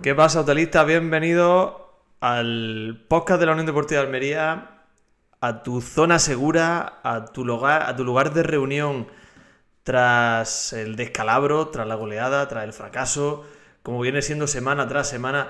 [0.00, 0.86] ¿Qué pasa, hotelistas?
[0.86, 1.74] Bienvenidos
[2.20, 4.84] al podcast de la Unión Deportiva de Almería,
[5.40, 9.08] a tu zona segura, a tu lugar, a tu lugar de reunión
[9.82, 13.44] tras el descalabro, tras la goleada, tras el fracaso,
[13.82, 15.48] como viene siendo semana tras semana.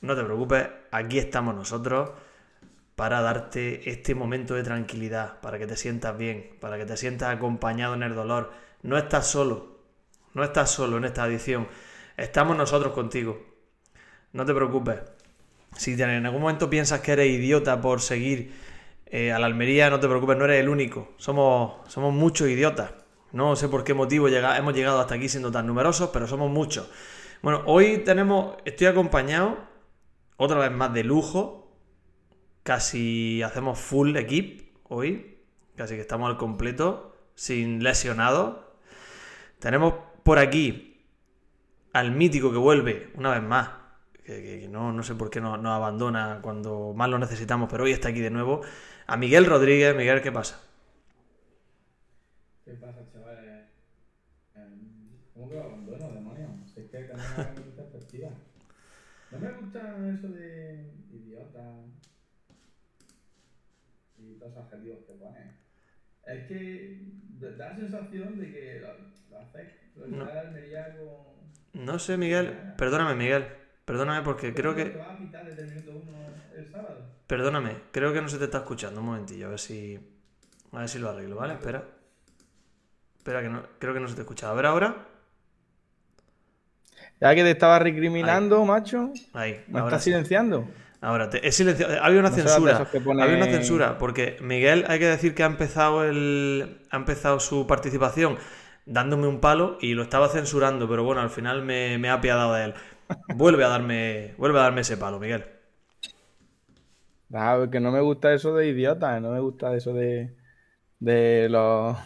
[0.00, 2.12] No te preocupes, aquí estamos nosotros
[2.96, 7.36] para darte este momento de tranquilidad, para que te sientas bien, para que te sientas
[7.36, 8.50] acompañado en el dolor.
[8.80, 9.76] No estás solo,
[10.32, 11.68] no estás solo en esta edición,
[12.16, 13.53] estamos nosotros contigo.
[14.34, 14.98] No te preocupes.
[15.76, 18.52] Si en algún momento piensas que eres idiota por seguir
[19.06, 21.12] eh, a la Almería, no te preocupes, no eres el único.
[21.18, 22.94] Somos, somos muchos idiotas.
[23.30, 26.90] No sé por qué motivo hemos llegado hasta aquí siendo tan numerosos, pero somos muchos.
[27.42, 29.56] Bueno, hoy tenemos, estoy acompañado
[30.36, 31.72] otra vez más de lujo.
[32.64, 35.38] Casi hacemos full equip hoy.
[35.76, 38.56] Casi que estamos al completo, sin lesionados.
[39.60, 39.94] Tenemos
[40.24, 41.04] por aquí
[41.92, 43.83] al mítico que vuelve una vez más
[44.24, 48.08] que, no, no, sé por qué nos, abandona cuando más lo necesitamos, pero hoy está
[48.08, 48.62] aquí de nuevo.
[49.06, 49.94] A Miguel Rodríguez.
[49.94, 50.60] Miguel, ¿qué pasa?
[52.64, 53.66] ¿Qué pasa, chavales?
[54.54, 56.50] Em, ¿Cómo que lo abandono, demonios?
[56.72, 58.30] Si es que mi perspectiva.
[59.30, 61.60] No me gusta eso de idiota
[64.16, 65.54] y todos los adjetivos que pones.
[66.26, 67.12] Es que
[67.58, 68.88] da la sensación de que lo,
[69.30, 70.24] lo haces, lo no.
[70.24, 71.84] Almería con...
[71.84, 72.72] No sé, Miguel.
[72.78, 73.63] Perdóname, Miguel.
[73.84, 74.98] Perdóname porque creo que...
[77.26, 79.00] Perdóname, creo que no se te está escuchando.
[79.00, 79.98] Un momentillo, a ver si...
[80.72, 81.54] A ver si lo arreglo, ¿vale?
[81.54, 81.84] Espera.
[83.16, 83.62] Espera, que no...
[83.78, 84.50] creo que no se te escucha.
[84.50, 85.08] A ver ahora.
[87.20, 89.12] Ya que te estaba recriminando, macho.
[89.32, 89.64] Ahí.
[89.68, 90.68] ¿Me estás silenciando?
[91.00, 92.02] Ahora, te he silenciado.
[92.02, 92.88] Había una censura.
[93.22, 93.98] Había una censura.
[93.98, 96.86] Porque Miguel, hay que decir que ha empezado el.
[96.90, 98.38] Ha empezado su participación
[98.86, 102.54] dándome un palo y lo estaba censurando, pero bueno, al final me, me ha apiadado
[102.54, 102.74] de él.
[103.34, 105.44] Vuelve a darme, vuelve a darme ese palo, Miguel.
[107.32, 110.36] Ah, que no me gusta eso de idiota, no me gusta eso de,
[111.00, 111.96] de los,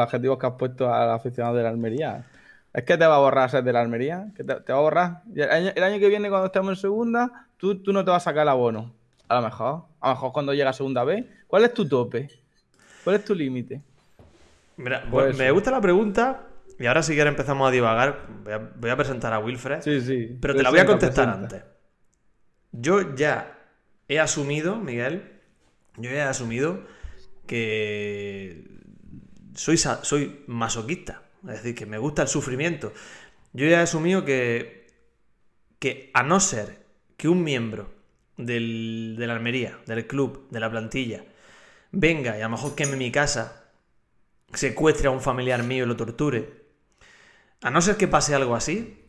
[0.00, 2.26] adjetivos que has puesto al aficionado de la Almería.
[2.72, 5.22] Es que te va a borrar ser de la Almería, que te, va a borrar.
[5.34, 8.42] El año, que viene, cuando estemos en segunda, tú, tú no te vas a sacar
[8.42, 8.92] el abono.
[9.28, 9.84] A lo mejor.
[10.00, 11.24] A lo mejor cuando llega a segunda vez.
[11.46, 12.28] ¿Cuál es tu tope?
[13.04, 13.80] ¿Cuál es tu límite?
[14.76, 16.48] Mira, pues me gusta la pregunta
[16.78, 18.26] y ahora si quieres empezamos a divagar.
[18.76, 19.80] Voy a, presentar a Wilfred.
[19.82, 20.36] Sí, sí.
[20.40, 21.62] Pero te la voy a contestar antes.
[22.72, 23.58] Yo ya
[24.08, 25.40] he asumido, Miguel,
[25.96, 26.80] yo ya he asumido
[27.46, 28.64] que
[29.54, 31.22] soy, soy masoquista.
[31.44, 32.92] Es decir, que me gusta el sufrimiento.
[33.52, 34.88] Yo ya he asumido que,
[35.78, 36.84] que a no ser
[37.16, 37.94] que un miembro
[38.36, 41.24] del, de la Almería, del club, de la plantilla,
[41.92, 43.70] venga y a lo mejor queme mi casa,
[44.52, 46.63] secuestre a un familiar mío y lo torture,
[47.64, 49.04] a no ser que pase algo así,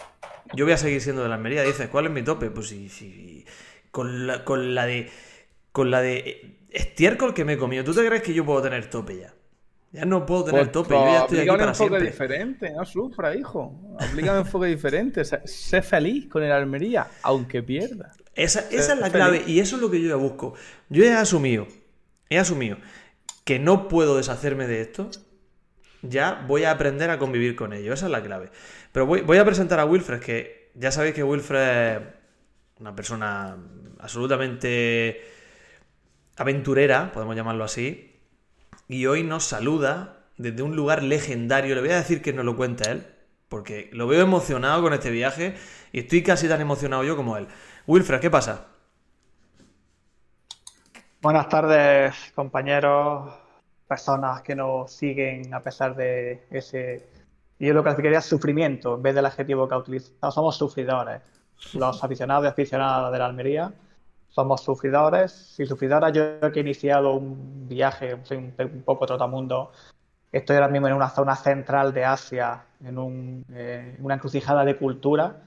[0.54, 1.62] yo voy a seguir siendo de la Almería.
[1.64, 2.50] Dices, ¿cuál es mi tope?
[2.50, 3.46] Pues sí,
[3.92, 5.12] con, la, con la de.
[5.74, 7.84] Con la de estiércol que me he comido.
[7.84, 9.34] ¿Tú te crees que yo puedo tener tope ya?
[9.92, 10.94] Ya no puedo tener pues, tope.
[10.94, 13.98] yo ya estoy aquí un enfoque diferente, no sufra, hijo.
[14.00, 15.24] Aplica un enfoque diferente.
[15.26, 18.14] Sé feliz con el Almería, aunque pierda.
[18.36, 20.54] Esa, esa es la clave y eso es lo que yo ya busco.
[20.88, 21.68] Yo he asumido,
[22.30, 22.78] he asumido
[23.44, 25.10] que no puedo deshacerme de esto
[26.10, 27.94] ya voy a aprender a convivir con ello.
[27.94, 28.50] Esa es la clave.
[28.92, 32.02] Pero voy, a presentar a Wilfred, que ya sabéis que Wilfred es
[32.80, 33.58] una persona
[34.00, 35.22] absolutamente
[36.38, 38.22] aventurera, podemos llamarlo así,
[38.88, 41.76] y hoy nos saluda desde un lugar legendario.
[41.76, 43.06] Le voy a decir que nos lo cuenta él,
[43.50, 45.56] porque lo veo emocionado con este viaje
[45.92, 47.48] y estoy casi tan emocionado yo como él.
[47.88, 48.68] Wilfred, ¿qué pasa?
[51.22, 53.34] Buenas tardes, compañeros,
[53.88, 57.08] personas que nos siguen a pesar de ese,
[57.60, 60.32] yo lo clasificaría sufrimiento en vez del adjetivo que ha utilizado.
[60.32, 61.22] Somos sufridores.
[61.74, 63.74] Los aficionados y aficionadas de la Almería
[64.36, 66.12] somos sufridores y sufridoras.
[66.12, 69.72] Yo que he iniciado un viaje, soy un, poco trotamundo.
[70.32, 74.76] Estoy ahora mismo en una zona central de Asia, en un, eh, una encrucijada de
[74.76, 75.44] cultura.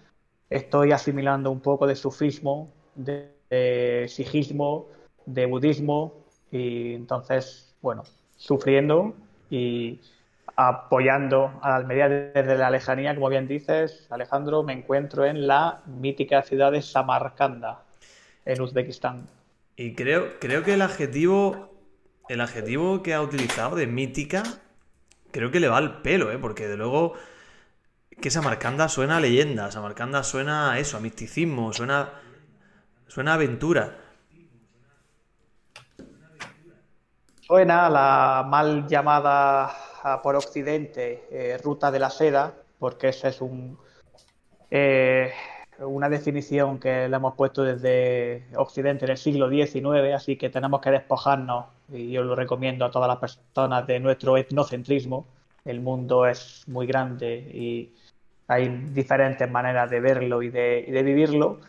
[0.48, 4.86] Estoy asimilando un poco de sufismo, de, de sijismo,
[5.26, 8.04] de budismo y entonces, bueno,
[8.38, 9.14] sufriendo
[9.50, 10.00] y
[10.56, 16.42] apoyando a Almería desde la lejanía, como bien dices, Alejandro, me encuentro en la mítica
[16.42, 17.82] ciudad de Samarcanda,
[18.44, 19.28] en Uzbekistán.
[19.76, 21.72] Y creo, creo que el adjetivo,
[22.28, 24.42] el adjetivo que ha utilizado de mítica,
[25.30, 26.38] creo que le va al pelo, ¿eh?
[26.38, 27.14] porque de luego
[28.20, 32.10] que Samarcanda suena a leyenda, Samarcanda suena a eso, a misticismo, suena,
[33.06, 33.96] suena a aventura.
[37.48, 39.70] Suena la mal llamada
[40.02, 43.78] ah, por Occidente eh, Ruta de la Seda, porque ese es un,
[44.70, 45.32] eh,
[45.78, 50.82] una definición que le hemos puesto desde Occidente en el siglo XIX, así que tenemos
[50.82, 55.26] que despojarnos, y yo lo recomiendo a todas las personas, de nuestro etnocentrismo.
[55.64, 57.94] El mundo es muy grande y
[58.46, 61.60] hay diferentes maneras de verlo y de, y de vivirlo.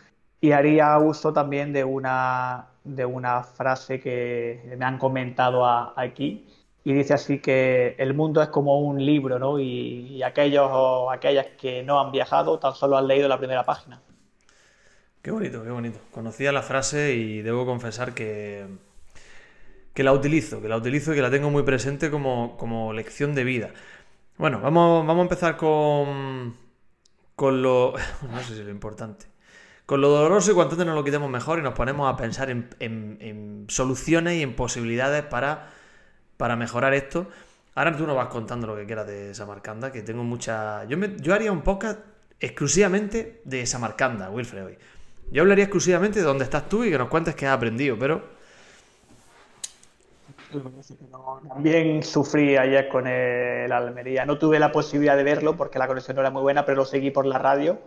[0.42, 6.48] Y haría uso también de una, de una frase que me han comentado aquí,
[6.84, 9.60] y dice así que el mundo es como un libro, ¿no?
[9.60, 13.66] Y, y aquellos o aquellas que no han viajado tan solo han leído la primera
[13.66, 14.02] página.
[15.22, 16.00] Qué bonito, qué bonito.
[16.12, 18.66] Conocía la frase y debo confesar que,
[19.94, 23.36] que la utilizo, que la utilizo y que la tengo muy presente como, como lección
[23.36, 23.72] de vida.
[24.38, 26.56] Bueno, vamos, vamos a empezar con,
[27.36, 27.94] con lo...
[28.32, 29.26] No sé si es lo importante.
[29.90, 32.52] Con lo doloroso y cuanto antes nos lo quitemos mejor y nos ponemos a pensar
[32.52, 35.70] en, en- en soluciones y en posibilidades para,
[36.38, 37.26] para mejorar esto.
[37.74, 40.84] Ahora tú nos vas contando lo que quieras de Samarcanda, que tengo mucha...
[40.84, 42.02] Yo, me- yo haría un podcast
[42.40, 44.78] exclusivamente de Samarcanda, Wilfred, hoy.
[45.32, 48.22] Yo hablaría exclusivamente de dónde estás tú y que nos cuentes qué has aprendido, pero...
[51.50, 54.24] También sufrí ayer con el Almería.
[54.28, 56.86] No tuve la posibilidad de verlo porque la conexión no era muy buena, pero lo
[56.86, 57.80] seguí por la radio.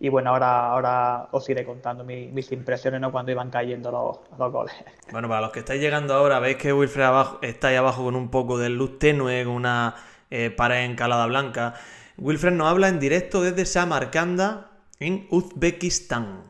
[0.00, 3.12] Y bueno, ahora, ahora os iré contando mi- mis impresiones ¿no?
[3.12, 4.74] cuando iban cayendo los, los goles.
[5.12, 8.16] Bueno, para los que estáis llegando ahora, veis que Wilfred abajo, está ahí abajo con
[8.16, 9.94] un poco de luz tenue, con una
[10.30, 11.74] eh, pared encalada blanca.
[12.16, 14.70] Wilfred nos habla en directo desde Samarcanda,
[15.00, 16.44] en Uzbekistán.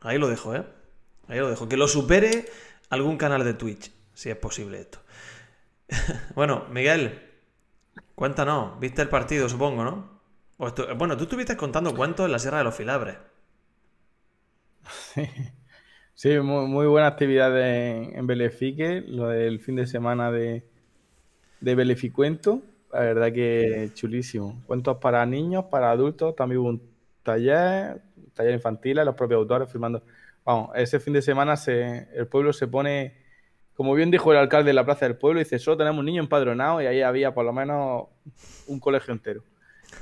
[0.00, 0.64] Ahí lo dejo, ¿eh?
[1.28, 1.68] Ahí lo dejo.
[1.68, 2.46] Que lo supere
[2.90, 5.00] algún canal de Twitch, si es posible esto.
[6.34, 7.20] bueno, Miguel,
[8.14, 8.78] cuéntanos.
[8.80, 10.15] ¿Viste el partido, supongo, no?
[10.58, 13.16] Bueno, tú estuviste contando cuentos en la Sierra de los Filabres.
[16.14, 20.66] Sí, muy, muy buena actividad de- en Belefique, lo del fin de semana de,
[21.60, 22.62] de Beleficuento.
[22.92, 24.62] La verdad que chulísimo.
[24.66, 26.82] Cuentos para niños, para adultos, también hubo un
[27.22, 28.02] taller,
[28.34, 30.02] taller infantil, los propios autores firmando.
[30.44, 33.16] Vamos, ese fin de semana se, el pueblo se pone,
[33.74, 36.82] como bien dijo el alcalde de la Plaza del Pueblo, dice, solo tenemos niños empadronados
[36.82, 38.06] y ahí había por lo menos
[38.68, 39.42] un colegio entero.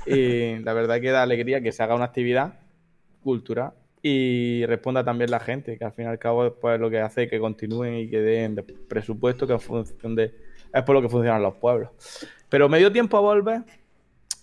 [0.05, 2.53] Y la verdad que da alegría que se haga una actividad
[3.23, 6.99] cultural y responda también la gente, que al fin y al cabo pues, lo que
[6.99, 10.31] hace es que continúen y que den de presupuesto que en función de...
[10.71, 11.89] es por lo que funcionan los pueblos.
[12.49, 13.63] Pero me dio tiempo a volver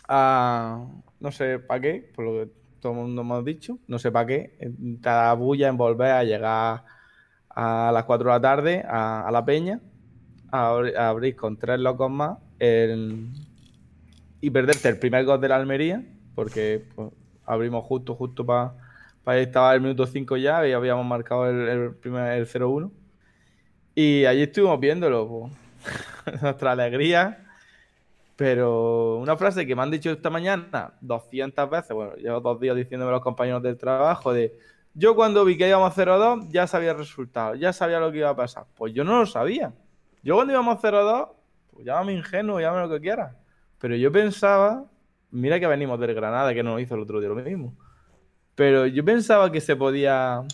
[0.08, 0.84] a...
[1.20, 2.50] no sé para qué, por lo que
[2.80, 4.58] todo el mundo hemos dicho, no sé para qué,
[5.00, 6.82] cada bulla en volver a llegar
[7.50, 9.80] a las 4 de la tarde a, a la peña,
[10.50, 13.28] a, a abrir con tres locos más el-
[14.42, 16.04] y perderte el primer gol de la Almería,
[16.34, 17.12] porque pues,
[17.46, 18.74] abrimos justo, justo para
[19.24, 22.90] ahí estaba el minuto 5 ya y habíamos marcado el, primer el 0-1.
[23.94, 27.46] Y allí estuvimos viéndolo, pues, nuestra alegría.
[28.34, 32.74] Pero una frase que me han dicho esta mañana 200 veces, bueno, llevo dos días
[32.74, 34.58] diciéndome los compañeros del trabajo, de
[34.94, 38.30] yo cuando vi que íbamos 0-2 ya sabía el resultado, ya sabía lo que iba
[38.30, 38.64] a pasar.
[38.74, 39.72] Pues yo no lo sabía.
[40.24, 41.28] Yo cuando íbamos 0-2,
[41.72, 43.36] pues llámame ingenuo, llámame lo que quieras.
[43.82, 44.84] Pero yo pensaba,
[45.32, 47.74] mira que venimos del Granada, que nos hizo el otro día lo mismo.
[48.54, 50.44] Pero yo pensaba que se podía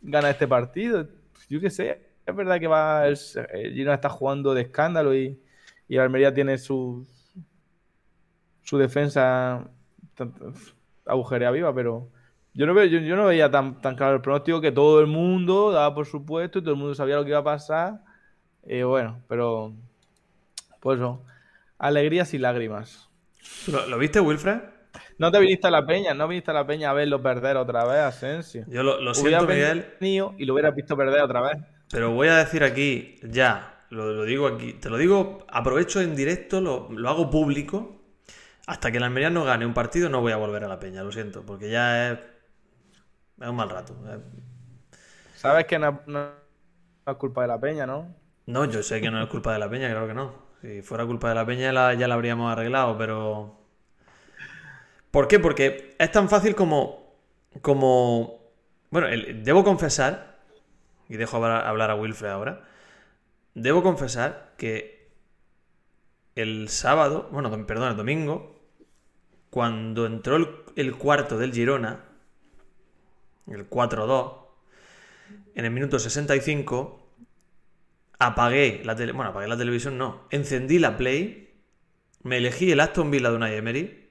[0.00, 1.08] ganar este partido.
[1.50, 2.00] Yo qué sé.
[2.24, 3.18] Es verdad que va el,
[3.52, 5.42] el está jugando de escándalo y,
[5.88, 7.04] y el Almería tiene su,
[8.62, 9.68] su defensa
[11.04, 12.08] agujerea viva, pero
[12.54, 15.72] yo no, veo, yo, no veía tan, tan claro el pronóstico que todo el mundo
[15.72, 18.04] daba por supuesto y todo el mundo sabía lo que iba a pasar.
[18.64, 19.72] Y bueno, pero
[20.78, 21.24] pues eso,
[21.78, 23.08] alegrías y lágrimas.
[23.66, 24.60] ¿Lo, lo viste, Wilfred?
[25.18, 27.84] No te viniste a la peña, no viniste a la peña a verlo perder otra
[27.84, 28.64] vez, Asensio.
[28.68, 29.86] Yo lo, siento, Miguel.
[30.00, 31.58] y lo hubieras visto perder otra vez.
[31.90, 36.14] Pero voy a decir aquí, ya, lo, lo digo aquí, te lo digo, aprovecho en
[36.14, 37.94] directo, lo, lo hago público.
[38.66, 41.02] Hasta que el Almería no gane un partido, no voy a volver a la peña,
[41.02, 42.18] lo siento, porque ya es,
[43.40, 43.94] es un mal rato.
[44.06, 44.18] eh.
[45.34, 46.32] Sabes que no, no-
[47.06, 48.14] no es culpa de la peña, ¿no?
[48.46, 50.47] No, yo sé que no es culpa de la peña, claro que no.
[50.60, 53.56] Si fuera culpa de la peña ya la habríamos arreglado, pero...
[55.10, 55.38] ¿Por qué?
[55.38, 57.14] Porque es tan fácil como...
[57.62, 58.38] como...
[58.90, 59.08] Bueno,
[59.42, 60.38] debo confesar,
[61.08, 62.64] y dejo hablar, a Wilfred ahora,
[63.54, 65.10] debo confesar que
[66.34, 68.58] el sábado, bueno, perdón, el domingo,
[69.50, 72.04] cuando entró el, el cuarto del Girona,
[73.46, 74.38] el 4-2,
[75.54, 77.07] en el minuto 65,
[78.18, 81.62] apagué la tele, bueno, apagué la televisión, no, encendí la Play,
[82.24, 84.10] me elegí el Aston Villa de Unai Emery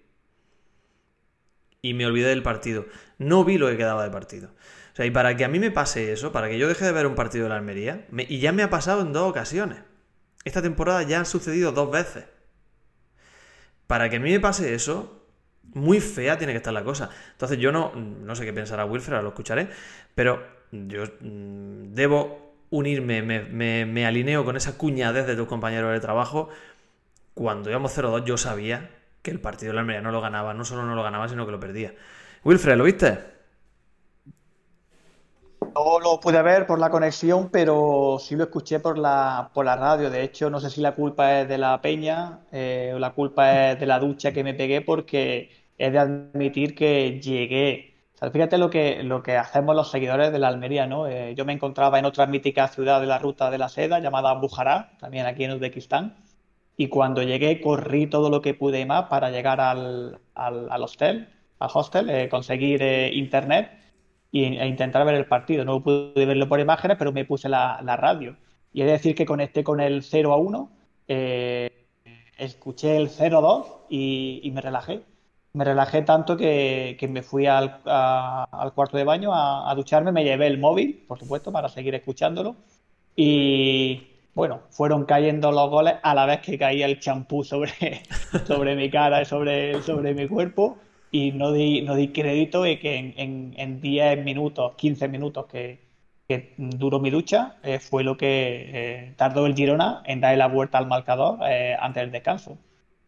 [1.82, 2.86] y me olvidé del partido.
[3.18, 4.50] No vi lo que quedaba de partido.
[4.94, 6.92] O sea, y para que a mí me pase eso, para que yo deje de
[6.92, 9.80] ver un partido de la Almería, me- y ya me ha pasado en dos ocasiones.
[10.46, 12.26] Esta temporada ya han sucedido dos veces.
[13.88, 15.14] Para que a mí me pase eso,
[15.74, 17.10] Muy fea tiene que estar la cosa.
[17.34, 19.70] Entonces yo no, no sé qué pensará Wilfred, ahora lo escucharé,
[20.16, 25.94] pero yo mm, debo unirme, me, me, me alineo con esa cuñadez de tus compañeros
[25.94, 26.50] de trabajo.
[27.34, 30.66] Cuando íbamos 0-2 yo sabía que el partido de la Almería no lo ganaba, no
[30.66, 31.94] solo no lo ganaba, sino que lo perdía.
[32.44, 33.20] Wilfred, ¿lo viste?
[35.76, 39.76] No lo pude ver por la conexión, pero sí lo escuché por la, por la
[39.76, 40.10] radio.
[40.10, 43.72] De hecho, no sé si la culpa es de la peña eh, o la culpa
[43.72, 47.97] es de la ducha que me pegué, porque he de admitir que llegué.
[48.18, 51.06] O sea, fíjate lo que, lo que hacemos los seguidores de la Almería, ¿no?
[51.06, 54.34] Eh, yo me encontraba en otra mítica ciudad de la ruta de la seda llamada
[54.34, 56.16] Bujará, también aquí en Uzbekistán,
[56.76, 61.30] y cuando llegué corrí todo lo que pude más para llegar al, al, al hostel,
[61.60, 63.72] al hostel, eh, conseguir eh, internet
[64.32, 65.64] y, e intentar ver el partido.
[65.64, 68.36] No pude verlo por imágenes, pero me puse la, la radio.
[68.74, 70.72] Y he de decir que conecté con el 0 a 1,
[71.08, 71.86] eh,
[72.38, 75.04] escuché el 0 a 2 y, y me relajé
[75.58, 77.82] me relajé tanto que, me fui al,
[78.76, 82.56] cuarto de baño a, ducharme, me llevé el móvil, por supuesto, para seguir escuchándolo.
[83.16, 87.72] Y bueno, fueron cayendo los goles a la vez que caía el champú sobre,
[88.46, 90.78] sobre mi cara y sobre, sobre mi cuerpo.
[91.10, 95.48] Y no di, no di crédito de que en, en, en 10 minutos, 15 minutos
[95.48, 95.80] que,
[96.28, 100.48] que duró mi ducha, eh, fue lo que eh, tardó el Girona en darle la
[100.48, 102.58] vuelta al marcador eh, antes del descanso.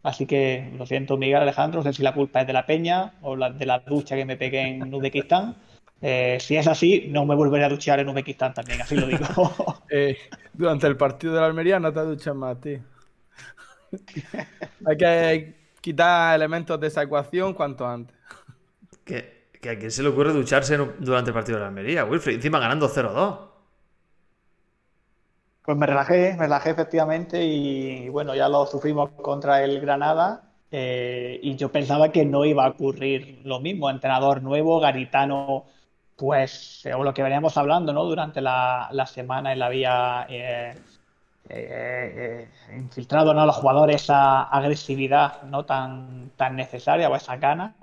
[0.02, 3.14] Así que lo siento, Miguel Alejandro, no sé si la culpa es de la peña
[3.22, 5.56] o la, de la ducha que me pegué en Uzbekistán.
[6.02, 9.26] Eh, si es así, no me volveré a duchar en Uzbekistán también, así lo digo.
[9.90, 10.18] eh,
[10.54, 12.80] durante el partido de la Almería no te duchas más, tío.
[14.86, 18.16] Hay que quitar elementos de esa ecuación cuanto antes.
[19.04, 22.36] ¿Que, que a quién se le ocurre ducharse durante el partido de la Almería, Wilfred?
[22.36, 23.49] Encima ganando 0-2.
[25.64, 31.40] Pues me relajé, me relajé efectivamente y bueno, ya lo sufrimos contra el Granada eh,
[31.44, 33.90] y yo pensaba que no iba a ocurrir lo mismo.
[33.90, 35.66] Entrenador nuevo, Garitano,
[36.16, 38.04] pues, o lo que veníamos hablando, ¿no?
[38.06, 40.76] Durante la, la semana él había eh,
[41.50, 47.76] eh, infiltrado a los jugadores esa agresividad no tan, tan necesaria o esa gana.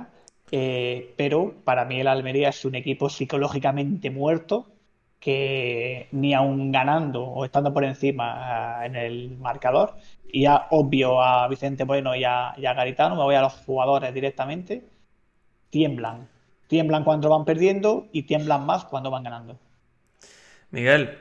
[1.17, 4.76] pero para mí el Almería es un equipo psicológicamente muerto
[5.21, 9.95] que ni aun ganando o estando por encima uh, en el marcador,
[10.29, 13.55] y ya obvio a Vicente Moreno y a, y a, Garitano, me voy a los
[13.55, 14.85] jugadores directamente,
[15.71, 16.29] tiemblan.
[16.67, 19.59] Tiemblan cuando van perdiendo y tiemblan más cuando van ganando.
[20.71, 21.17] Miguel,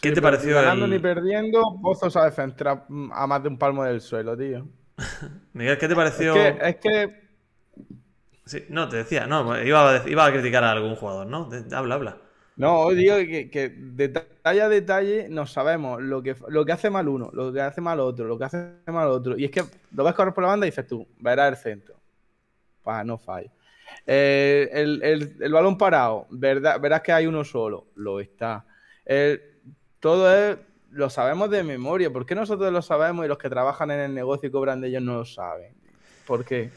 [0.00, 0.54] ¿qué sí, te pareció?
[0.54, 0.90] Ganando el...
[0.90, 4.66] ni perdiendo, Pozo sabe centrar a más de un palmo del suelo, tío.
[5.52, 6.34] Miguel, ¿qué te pareció?
[6.34, 7.26] Es que, es que...
[8.46, 11.50] Sí, no, te decía, no, iba a, iba a criticar a algún jugador, ¿no?
[11.72, 12.25] Habla, habla.
[12.56, 17.30] No, digo que, detalle a detalle nos sabemos lo que, lo que hace mal uno,
[17.34, 19.36] lo que hace mal otro, lo que hace mal otro.
[19.36, 21.96] Y es que lo ves correr por la banda y dices tú, verás el centro.
[22.82, 23.50] Pues no falla.
[24.06, 28.64] Eh, el, el, el, balón parado, verdad, verás que hay uno solo, lo está.
[29.04, 29.42] El,
[30.00, 30.56] todo es,
[30.92, 32.10] lo sabemos de memoria.
[32.10, 34.88] ¿Por qué nosotros lo sabemos y los que trabajan en el negocio y cobran de
[34.88, 35.74] ellos no lo saben?
[36.26, 36.70] ¿Por qué?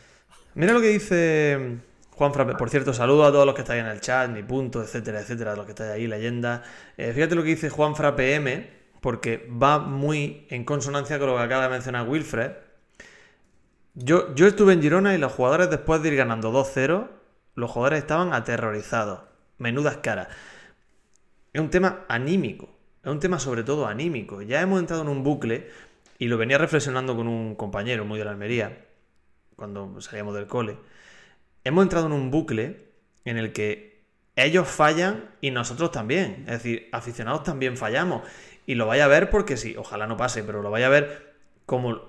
[0.55, 1.77] Mira lo que dice
[2.19, 4.83] Juan Fra, por cierto, saludo a todos los que estáis en el chat, mi punto,
[4.83, 6.63] etcétera, etcétera, los que estáis ahí, leyenda.
[6.97, 11.37] Eh, fíjate lo que dice Juan Fra PM, porque va muy en consonancia con lo
[11.37, 12.51] que acaba de mencionar Wilfred.
[13.93, 17.07] Yo, yo estuve en Girona y los jugadores, después de ir ganando 2-0,
[17.55, 19.21] los jugadores estaban aterrorizados.
[19.57, 20.27] Menudas caras.
[21.53, 22.67] Es un tema anímico.
[23.01, 24.41] Es un tema sobre todo anímico.
[24.41, 25.69] Ya hemos entrado en un bucle
[26.17, 28.87] y lo venía reflexionando con un compañero muy de la Almería,
[29.55, 30.75] cuando salíamos del cole
[31.63, 32.89] hemos entrado en un bucle
[33.25, 34.03] en el que
[34.35, 36.43] ellos fallan y nosotros también.
[36.47, 38.23] Es decir, aficionados también fallamos.
[38.65, 41.33] Y lo vaya a ver porque sí, ojalá no pase, pero lo vaya a ver
[41.65, 42.01] como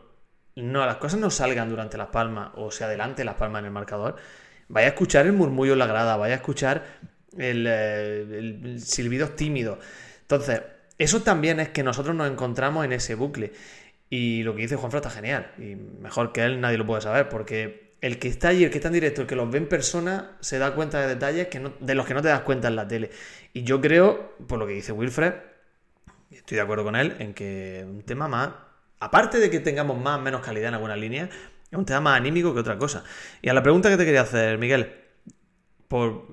[0.57, 3.73] no, las cosas no salgan durante las palmas o se adelante las palmas en el
[3.73, 4.17] marcador.
[4.69, 6.85] Vaya a escuchar el murmullo en la grada, vaya a escuchar
[7.37, 9.79] el, el, el silbido tímido.
[10.23, 10.63] Entonces,
[10.99, 13.53] eso también es que nosotros nos encontramos en ese bucle.
[14.11, 15.53] Y lo que dice Juanfra está genial.
[15.59, 18.79] Y mejor que él nadie lo puede saber porque el que está allí, el que
[18.79, 21.61] está en directo, el que los ve en persona, se da cuenta de detalles que
[21.61, 23.11] no, de los que no te das cuenta en la tele.
[23.53, 25.35] Y yo creo, por lo que dice Wilfred,
[26.31, 28.51] estoy de acuerdo con él, en que un tema más,
[29.01, 31.29] aparte de que tengamos más o menos calidad en alguna línea,
[31.71, 33.05] es un tema más anímico que otra cosa.
[33.43, 34.93] Y a la pregunta que te quería hacer, Miguel,
[35.89, 36.27] por,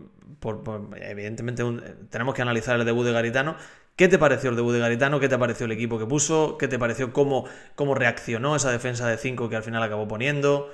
[1.01, 1.63] evidentemente
[2.09, 3.55] tenemos que analizar el debut de Garitano.
[3.95, 5.19] ¿Qué te pareció el debut de Garitano?
[5.19, 6.57] ¿Qué te pareció el equipo que puso?
[6.57, 7.45] ¿Qué te pareció cómo,
[7.75, 10.71] cómo reaccionó esa defensa de 5 que al final acabó poniendo?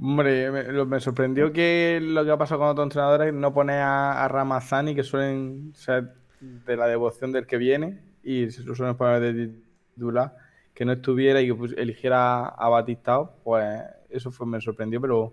[0.00, 4.24] Hombre, me, me, sorprendió que lo que ha pasado con otros entrenadores no pone a,
[4.24, 9.20] a Ramazani, que suelen ser de la devoción del que viene, y se suelen poner
[9.20, 9.50] de
[9.94, 10.36] titular.
[10.74, 15.32] que no estuviera y que pues, eligiera a Batistao, pues eso fue, me sorprendió, pero,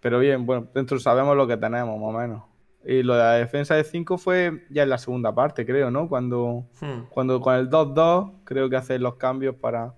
[0.00, 2.42] pero bien, bueno, dentro sabemos lo que tenemos, más o menos.
[2.84, 6.08] Y lo de la defensa de 5 fue ya en la segunda parte, creo, ¿no?
[6.08, 7.04] Cuando, Hmm.
[7.10, 9.94] cuando con el 2-2 creo que hacen los cambios para,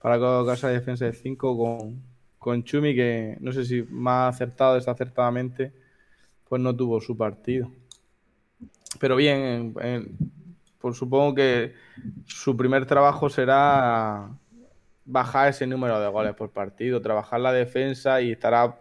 [0.00, 2.02] para colocar esa defensa de 5 con,
[2.42, 5.72] con Chumi, que no sé si más acertado o desacertadamente,
[6.48, 7.70] pues no tuvo su partido.
[8.98, 10.18] Pero bien, en- en-
[10.80, 11.72] pues supongo que
[12.26, 14.28] su primer trabajo será
[15.04, 18.76] bajar ese número de goles por partido, trabajar la defensa y estará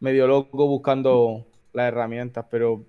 [0.00, 2.84] medio loco buscando las herramientas, pero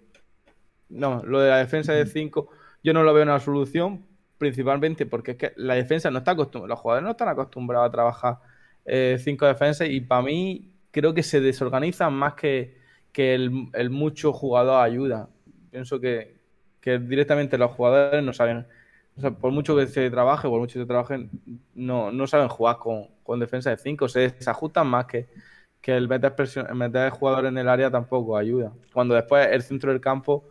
[0.90, 2.50] no, lo de la defensa de 5
[2.84, 4.04] yo no lo veo una solución,
[4.40, 7.92] principalmente porque es que la defensa no está acostumbrada, los jugadores no están acostumbrados a
[7.92, 8.49] trabajar
[8.86, 12.78] eh, cinco defensas y para mí creo que se desorganizan más que,
[13.12, 15.30] que el, mucho jugador ayuda.
[15.72, 16.36] Pienso que,
[16.82, 18.66] que directamente los jugadores no saben,
[19.18, 21.30] o sea, por mucho que se trabaje, por mucho que se trabajen,
[21.76, 25.28] no, no saben jugar con, con defensa de 5, se desajustan más que,
[25.82, 28.74] que el meter, presión, meter jugadores en el área tampoco ayuda.
[28.94, 30.46] Cuando después el centro del campo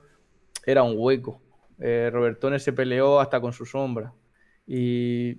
[0.65, 1.41] era un hueco.
[1.79, 4.13] Eh, Robertone se peleó hasta con su sombra
[4.67, 5.39] y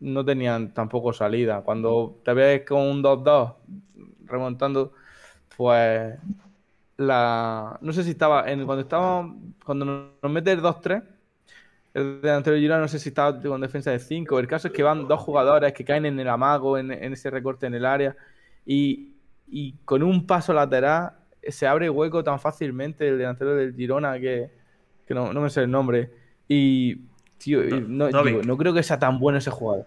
[0.00, 1.62] no tenían tampoco salida.
[1.62, 3.54] Cuando te ves con un 2-2
[4.24, 4.92] remontando,
[5.56, 6.18] pues
[6.96, 9.32] la no sé si estaba en cuando estaba
[9.64, 9.84] cuando
[10.20, 11.02] nos mete el 2-3
[11.94, 14.74] el delantero de Girona no sé si estaba con defensa de 5 el caso es
[14.74, 17.86] que van dos jugadores que caen en el amago en, en ese recorte en el
[17.86, 18.16] área
[18.66, 19.14] y,
[19.46, 21.12] y con un paso lateral
[21.42, 24.50] se abre hueco tan fácilmente el delantero del Girona que,
[25.06, 26.10] que no, no me sé el nombre.
[26.48, 26.96] Y
[27.38, 28.26] tío y no, Dovic.
[28.34, 29.86] digo, no creo que sea tan bueno ese jugador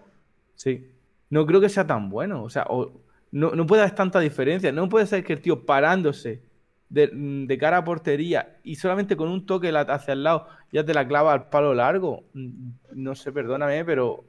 [0.54, 0.88] sí
[1.30, 2.90] no creo que sea tan bueno o sea o-
[3.30, 6.42] no, no puede haber tanta diferencia no puede ser que el tío parándose
[6.90, 10.92] de, de cara a portería y solamente con un toque hacia el lado ya te
[10.92, 12.24] la clava al palo largo.
[12.34, 14.24] Mm, No sé, perdóname, pero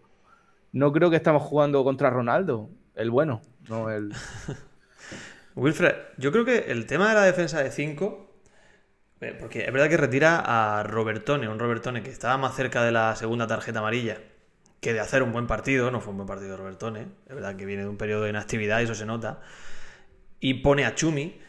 [0.72, 4.14] no creo que estamos jugando contra Ronaldo, el bueno, no el.
[5.56, 8.33] Wilfred, yo creo que el tema de la defensa de 5,
[9.40, 13.16] porque es verdad que retira a Robertone, un Robertone que estaba más cerca de la
[13.16, 14.18] segunda tarjeta amarilla
[14.84, 17.66] que de hacer un buen partido, no fue un buen partido Robertone, es verdad que
[17.66, 19.40] viene de un periodo de inactividad eso se nota,
[20.42, 21.40] y pone a Chumi.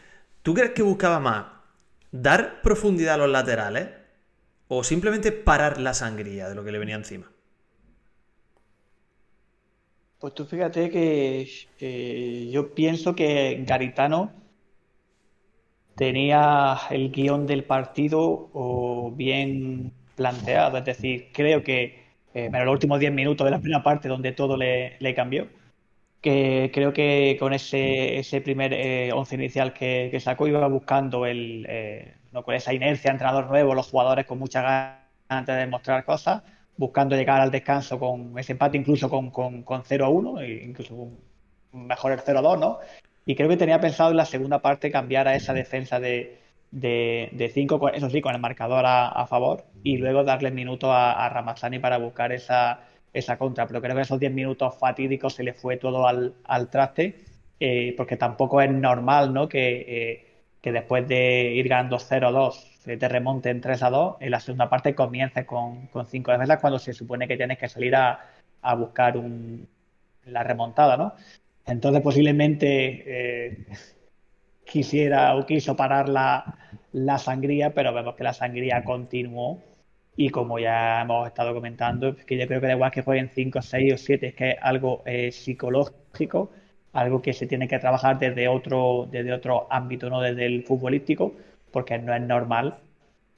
[0.41, 1.47] ¿Tú crees que buscaba más
[2.11, 3.89] dar profundidad a los laterales
[4.69, 7.29] o simplemente parar la sangría de lo que le venía encima?
[10.19, 11.47] Pues tú fíjate que
[11.79, 14.31] eh, yo pienso que Garitano
[15.95, 20.77] tenía el guion del partido o bien planteado.
[20.77, 24.57] Es decir, creo que eh, los últimos 10 minutos de la primera parte donde todo
[24.57, 25.47] le, cambió,
[26.21, 31.65] que creo que con ese, ese primer eh, once inicial que, sacó iba buscando el,
[31.69, 36.43] eh, no, con esa inercia, entrenador nuevo, los jugadores con muchas ganas de demostrar cosas,
[36.77, 40.63] buscando llegar al descanso con ese empate, incluso con, con, con 0 a 1, e
[40.65, 41.09] incluso
[41.71, 42.79] mejor el 0 a 2, ¿no?
[43.25, 46.39] Y creo que tenía pensado en la segunda parte cambiar a esa defensa de,
[46.71, 51.25] de, cinco, eso sí, con el marcador a, a favor, y luego darle minutos a,
[51.25, 52.81] a Ramazzani para buscar esa,
[53.13, 53.65] esa contra.
[53.67, 57.23] Pero creo que esos 10 minutos fatídicos se le fue todo al, al traste,
[57.59, 59.47] eh, porque tampoco es normal, ¿no?
[59.49, 60.25] Que, eh,
[60.61, 64.93] que después de ir ganando 0-2 se te remonte en 3-2, en la segunda parte
[64.93, 68.19] comiences con, con cinco defensas cuando se supone que tienes que salir a,
[68.61, 69.15] a buscar
[70.25, 71.13] la remontada, ¿no?
[71.67, 73.03] Entonces posiblemente
[73.47, 73.65] eh,
[74.65, 79.61] quisiera o quiso parar la, sangría, pero vemos que la sangría continuó.
[80.17, 83.61] Y como ya hemos estado comentando, que yo creo que da igual que jueguen 5,
[83.61, 86.51] 6 o 7, es que es algo eh, psicológico,
[86.93, 91.33] algo que se tiene que trabajar desde otro, desde otro ámbito, no desde el futbolístico,
[91.71, 92.77] porque no es normal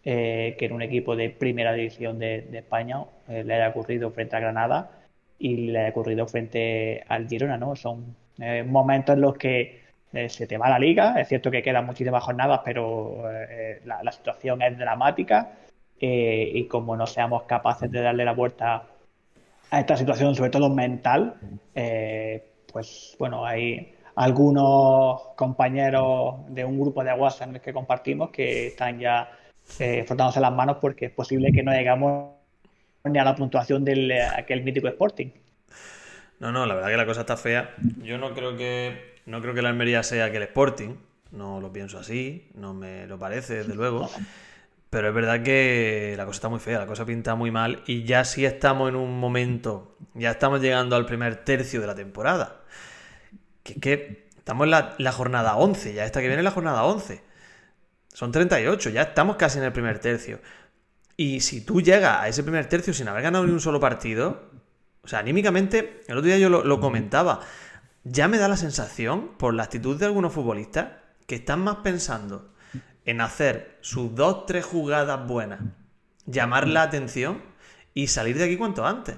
[0.04, 4.12] eh, que en un equipo de primera división de, de España eh, le haya ocurrido
[4.12, 4.97] frente a Granada
[5.40, 7.76] y le haya ocurrido frente al Girona, ¿no?
[7.76, 9.82] Son eh, momentos en los que
[10.14, 14.04] eh, se te va la liga, es cierto que quedan muchísimas jornadas, pero eh, la,
[14.04, 15.52] la situación es dramática
[16.00, 18.84] eh, y como no seamos capaces de darle la vuelta
[19.70, 21.36] a esta situación, sobre todo mental,
[21.74, 28.30] eh, pues bueno, hay algunos compañeros de un grupo de WhatsApp en el que compartimos
[28.30, 29.30] que están ya
[29.80, 32.37] eh, frotándose las manos porque es posible que no llegamos
[33.04, 35.30] a la puntuación del eh, aquel mítico Sporting.
[36.40, 37.74] No, no, la verdad que la cosa está fea.
[38.04, 40.96] Yo no creo que no creo que la Almería sea que el Sporting,
[41.32, 44.10] no lo pienso así, no me lo parece, desde luego.
[44.90, 48.04] Pero es verdad que la cosa está muy fea, la cosa pinta muy mal y
[48.04, 52.62] ya sí estamos en un momento, ya estamos llegando al primer tercio de la temporada.
[53.64, 56.86] Que que estamos en la, la jornada 11, ya esta que viene es la jornada
[56.86, 57.22] 11.
[58.14, 60.40] Son 38, ya estamos casi en el primer tercio.
[61.18, 64.52] Y si tú llegas a ese primer tercio sin haber ganado ni un solo partido,
[65.04, 67.40] O sea, anímicamente, el otro día yo lo, lo comentaba.
[68.04, 70.90] Ya me da la sensación, por la actitud de algunos futbolistas,
[71.26, 72.54] que están más pensando
[73.06, 75.62] en hacer sus dos, tres jugadas buenas,
[76.26, 77.42] llamar la atención
[77.94, 79.16] y salir de aquí cuanto antes.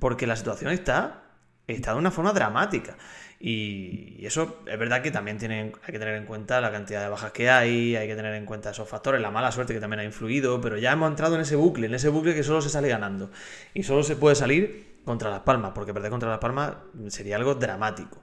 [0.00, 1.22] Porque la situación está,
[1.68, 2.96] está de una forma dramática.
[3.42, 7.08] Y eso es verdad que también tienen, hay que tener en cuenta la cantidad de
[7.08, 10.00] bajas que hay, hay que tener en cuenta esos factores, la mala suerte que también
[10.00, 12.68] ha influido, pero ya hemos entrado en ese bucle, en ese bucle que solo se
[12.68, 13.30] sale ganando.
[13.72, 16.74] Y solo se puede salir contra Las Palmas, porque perder contra Las Palmas
[17.08, 18.22] sería algo dramático.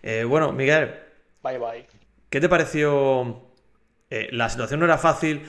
[0.00, 0.94] Eh, bueno, Miguel.
[1.42, 1.86] Bye bye.
[2.30, 3.42] ¿Qué te pareció?
[4.10, 5.42] Eh, la situación no era fácil,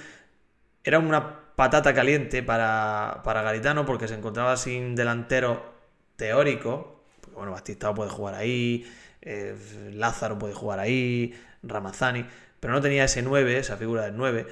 [0.84, 5.74] era una patata caliente para, para Garitano porque se encontraba sin delantero
[6.16, 7.04] teórico.
[7.22, 8.86] Porque, bueno, Bastistao puede jugar ahí,
[9.26, 9.56] eh,
[9.94, 11.34] Lázaro puede jugar ahí,
[11.64, 12.26] Ramazani,
[12.60, 14.48] pero no tenía ese 9, esa figura del 9.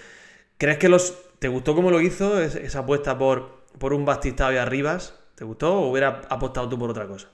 [0.57, 4.57] ¿Crees que los te gustó cómo lo hizo esa apuesta por, por un Bastistao y
[4.57, 5.19] Arribas?
[5.36, 7.29] ¿Te gustó o hubiera apostado tú por otra cosa?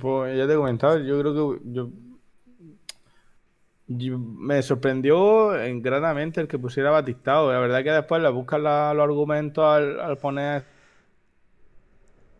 [0.00, 1.70] Pues ya te he comentado, yo creo que
[3.86, 7.52] yo, me sorprendió granamente el que pusiera Batistao.
[7.52, 10.64] La verdad que después le buscan los argumentos al, al poner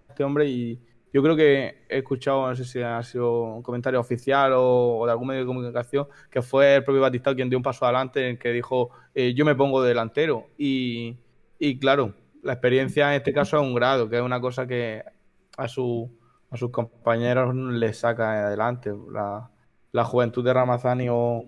[0.08, 3.98] este hombre y yo creo que he escuchado, no sé si ha sido un comentario
[3.98, 7.62] oficial o, de algún medio de comunicación, que fue el propio Batistao quien dio un
[7.62, 10.48] paso adelante en que dijo eh, yo me pongo delantero.
[10.58, 11.16] Y,
[11.58, 15.02] y, claro, la experiencia en este caso es un grado, que es una cosa que
[15.56, 16.10] a, su,
[16.50, 18.92] a sus compañeros les saca adelante.
[19.10, 19.50] La,
[19.92, 21.44] la juventud de Ramazani o,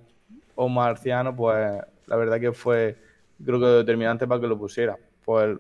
[0.55, 2.99] o Marciano, pues la verdad que fue,
[3.45, 4.99] creo que determinante para que lo pusiera.
[5.25, 5.59] Pues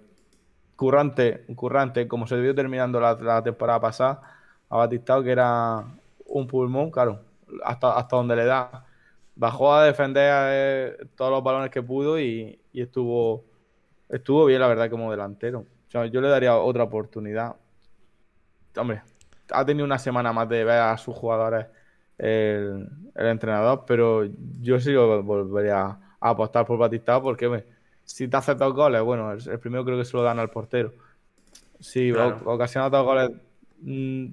[0.80, 4.22] currante, currante, como se debió terminando la, temporada pasada,
[4.70, 5.84] ha batistado que era
[6.24, 7.20] un pulmón, claro,
[7.62, 8.86] hasta, hasta donde le da.
[9.36, 13.44] Bajó a defender eh, todos los balones que pudo y, estuvo,
[14.08, 15.66] estuvo bien, la verdad, como delantero.
[15.90, 17.56] yo le daría otra oportunidad.
[18.74, 19.02] Hombre,
[19.52, 21.66] ha tenido una semana más de ver a sus jugadores
[22.16, 24.24] el, entrenador, pero
[24.62, 27.64] yo sí volvería a, apostar por Batistao porque
[28.10, 30.92] si te hace dos goles, bueno, el, primero creo que se lo dan al portero.
[31.78, 33.30] Si ocasiona dos goles,
[33.82, 34.26] mm,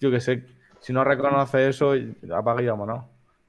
[0.00, 0.46] yo qué sé,
[0.80, 1.94] si no reconoce eso,
[2.32, 3.04] apaga y vámonos.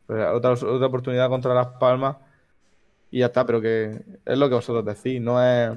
[0.07, 2.15] Pues otra, otra oportunidad contra Las Palmas
[3.11, 5.71] y ya está, pero que es lo que vosotros decís, no es...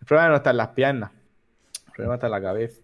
[0.00, 1.10] El problema no está en las piernas,
[1.86, 2.80] el problema está en la cabeza.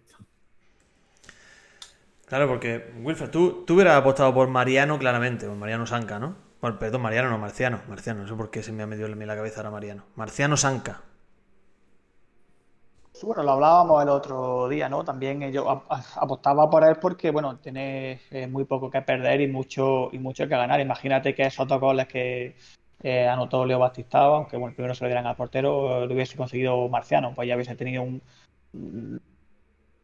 [2.26, 6.47] Claro, porque, Wilfred, tú, tú hubieras apostado por Mariano claramente, por Mariano Sanca, ¿no?
[6.60, 7.80] Bueno, perdón, Mariano, no, Marciano.
[7.88, 10.04] Marciano, no sé por qué se me ha metido en la cabeza ahora Mariano.
[10.16, 11.02] Marciano Sanca.
[13.22, 15.04] Bueno, lo hablábamos el otro día, ¿no?
[15.04, 20.08] También yo apostaba por él porque, bueno, tiene eh, muy poco que perder y mucho
[20.12, 20.80] y mucho que ganar.
[20.80, 22.56] Imagínate que esos dos goles que
[23.02, 26.88] eh, anotó Leo Batistao, aunque bueno, primero se lo dieran al portero, lo hubiese conseguido
[26.88, 28.22] Marciano, pues ya hubiese tenido un,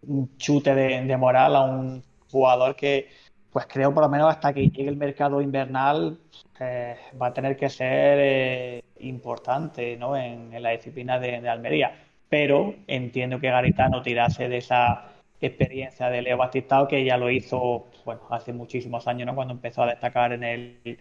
[0.03, 3.09] un chute de moral a un jugador que,
[3.55, 6.19] pues creo por lo menos hasta que llegue el mercado invernal,
[6.59, 10.17] eh, va a tener que ser eh, importante ¿no?
[10.17, 11.93] en, la disciplina de, Almería.
[12.29, 15.05] Pero entiendo que Garitano tirase de esa
[15.41, 19.37] experiencia de Leo Batistao, que ya lo hizo bueno, hace muchísimos años, ¿no?
[19.37, 20.99] cuando empezó a destacar en el,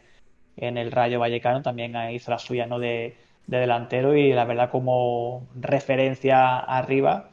[0.55, 2.77] en el Rayo Vallecano, también hizo la suya ¿no?
[2.77, 3.15] de,
[3.47, 7.31] de delantero y la verdad como referencia arriba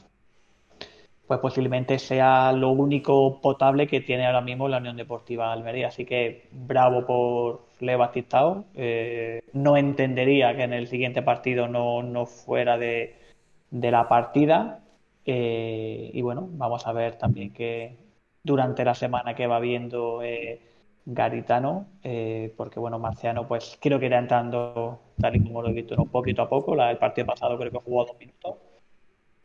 [1.30, 5.86] pues posiblemente sea lo único potable que tiene ahora mismo la Unión Deportiva Almería.
[5.86, 8.64] Así que bravo por Leo Batistao.
[8.74, 13.14] Eh, no entendería que en el siguiente partido no, fuera de,
[13.70, 14.80] la partida.
[15.24, 17.96] Eh, y bueno, vamos a ver también que
[18.42, 20.60] durante la semana que va viendo eh,
[21.06, 21.86] Garitano,
[22.56, 26.08] porque bueno, Marciano pues creo que irá entrando, tal y como lo he visto, un
[26.08, 26.74] poquito a poco.
[26.74, 28.56] el partido pasado creo que jugó dos minutos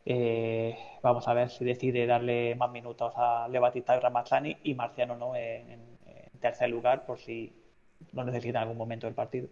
[0.08, 5.16] eh, vamos a ver si decide darle más minutos a Levatista y Ramazzani y Marciano
[5.16, 5.84] no en,
[6.40, 7.52] tercer lugar por si
[8.12, 9.48] lo necesita en algún momento del partido.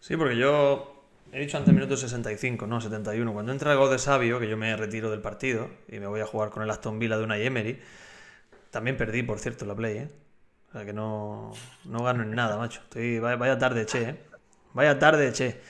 [0.00, 3.32] Sí, porque yo he dicho antes minuto 65, no 71.
[3.34, 6.20] Cuando entra el gol de Sabio, que yo me retiro del partido y me voy
[6.20, 7.78] a jugar con el Aston Villa de una Emery,
[8.70, 10.10] también perdí, por cierto, la play, ¿eh?
[10.70, 11.52] O sea que no,
[11.84, 12.80] no gano en nada, macho.
[12.82, 14.16] Estoy, vaya, tarde, che, ¿eh?
[14.72, 15.60] Vaya tarde, che.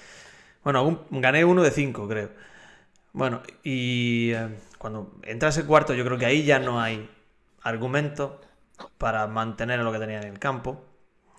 [0.63, 2.31] Bueno, gané uno de cinco, creo.
[3.17, 7.09] Bueno, y eh, cuando entra ese cuarto, yo creo que ahí ya no hay
[7.63, 8.43] argumento
[8.99, 10.85] para mantener lo que tenía en el campo.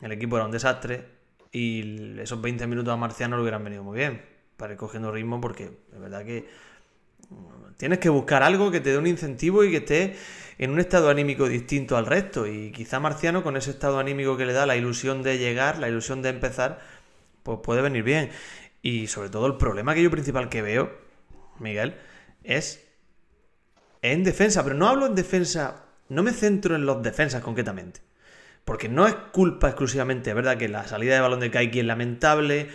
[0.02, 1.06] El equipo era un desastre
[1.52, 4.24] y esos 20 minutos a Marciano le hubieran venido muy bien
[4.58, 6.50] para ir cogiendo ritmo porque es verdad que
[7.30, 10.16] mm, tienes que buscar algo que te dé un incentivo y que esté
[10.58, 12.48] en un estado anímico distinto al resto.
[12.48, 15.90] Y quizá Marciano, con ese estado anímico que le da, la ilusión de llegar, la
[15.90, 16.80] ilusión de empezar,
[17.44, 18.32] pues puede venir bien.
[18.82, 21.07] Y sobre todo el problema que yo principal que veo
[21.60, 21.96] Miguel,
[22.43, 22.88] es
[24.02, 28.02] en defensa, pero no hablo en defensa, no me centro en los defensas concretamente.
[28.65, 32.67] Porque no es culpa exclusivamente, verdad que la salida de balón de Kaiki es lamentable,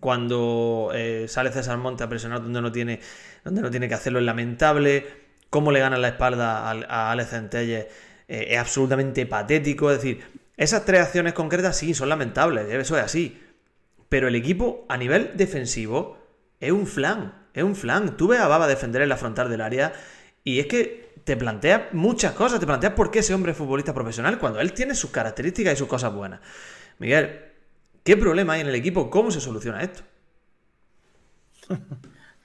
[0.00, 3.00] cuando eh, sale César Monte a presionar donde no tiene,
[3.44, 5.06] donde no tiene que hacerlo es lamentable,
[5.50, 7.86] cómo le ganan la espalda a, a Alex Centelles
[8.28, 10.24] eh, es absolutamente patético, es decir,
[10.56, 13.40] esas tres acciones concretas sí son lamentables, eso es así,
[14.08, 16.18] pero el equipo a nivel defensivo
[16.60, 19.60] es un flan, es un flan, tú ves a Baba defender en la frontal del
[19.62, 19.92] área
[20.44, 23.94] y es que te planteas muchas cosas, te planteas por qué ese hombre es futbolista
[23.94, 26.40] profesional cuando él tiene sus características y sus cosas buenas.
[26.98, 27.40] Miguel,
[28.04, 29.10] ¿qué problema hay en el equipo?
[29.10, 30.02] ¿Cómo se soluciona esto?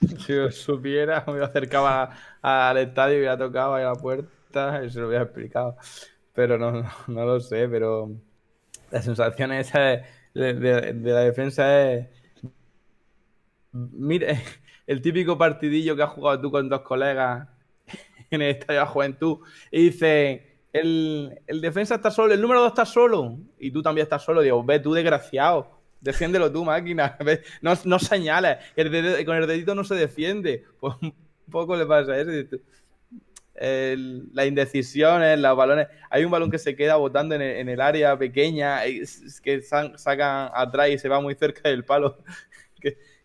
[0.00, 2.10] Si yo supiera, me acercaba
[2.42, 5.76] al estadio y hubiera tocado ahí a la puerta y se lo hubiera explicado.
[6.34, 6.72] Pero no,
[7.08, 8.10] no, lo sé, pero
[8.90, 12.08] la sensación esa de- de- de la defensa es...
[13.72, 14.42] Mire,
[14.90, 17.46] el típico partidillo que has jugado tú con dos colegas
[18.30, 19.38] en el estadio de juventud
[19.70, 24.02] y dice, el, el defensa está solo, el número dos está solo y tú también
[24.04, 24.42] estás solo.
[24.42, 25.78] Digo, ve tú, desgraciado.
[26.00, 27.16] Defiéndelo tú, máquina.
[27.62, 28.58] No, no señales.
[29.24, 30.64] Con el dedito no se defiende.
[30.80, 31.14] Pues un
[31.52, 32.30] poco le pasa eso.
[32.30, 32.60] Dices tú,
[33.54, 35.86] el- las indecisiones, los balones.
[36.10, 38.80] Hay un balón que se queda botando en el, área pequeña,
[39.42, 42.18] que sacan atrás y se va muy cerca del palo.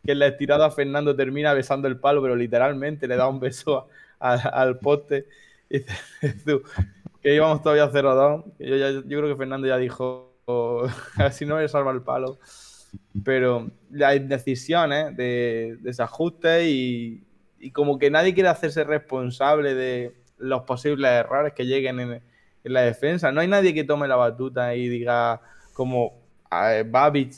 [0.05, 3.87] Que en la estirada Fernando termina besando el palo, pero literalmente le da un beso
[4.19, 5.27] a- al poste.
[5.69, 5.79] Y
[6.45, 6.61] tú,
[7.21, 8.45] que íbamos todavía 0-2.
[8.59, 10.33] Yo, ya- yo creo que Fernando ya dijo,
[11.17, 12.37] así no me salva el palo.
[13.23, 17.23] Pero las indecisiones de desajustes y,
[17.59, 22.11] y como que nadie quiere hacerse responsable de los posibles errores que lleguen en,
[22.63, 23.31] en la defensa.
[23.31, 25.41] No hay nadie que tome la batuta y diga
[25.73, 26.13] como
[26.49, 27.33] a Babic,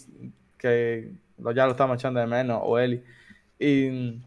[0.58, 3.04] que lo- ya lo estamos echando de menos, o Eli.
[3.60, 4.22] Y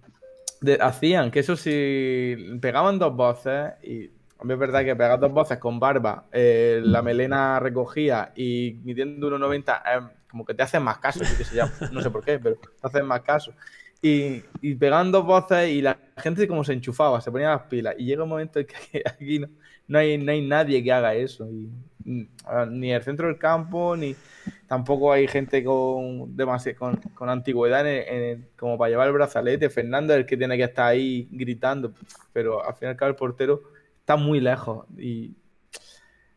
[0.61, 5.59] de- hacían que eso si pegaban dos voces y es verdad que pegar dos voces
[5.59, 10.99] con barba, eh, la melena recogía y midiendo 1,90 eh, como que te hacen más
[10.99, 13.53] caso, qué sé, ya, no sé por qué, pero te hacen más caso.
[14.01, 17.95] Y, y pegaban dos voces y la gente como se enchufaba, se ponía las pilas
[17.99, 19.49] y llega un momento en que aquí no,
[19.89, 21.47] no hay, no hay nadie que haga eso.
[21.51, 21.69] Y,
[22.05, 22.27] mm,
[22.71, 24.15] ni el centro del campo, ni
[24.67, 26.37] tampoco hay gente con,
[26.79, 29.71] con, con antigüedad en como para llevar el brazalete.
[29.71, 31.93] Fernando es el que tiene que estar ahí gritando,
[32.33, 33.63] pero al final el portero
[33.99, 34.87] está muy lejos.
[34.97, 35.33] Y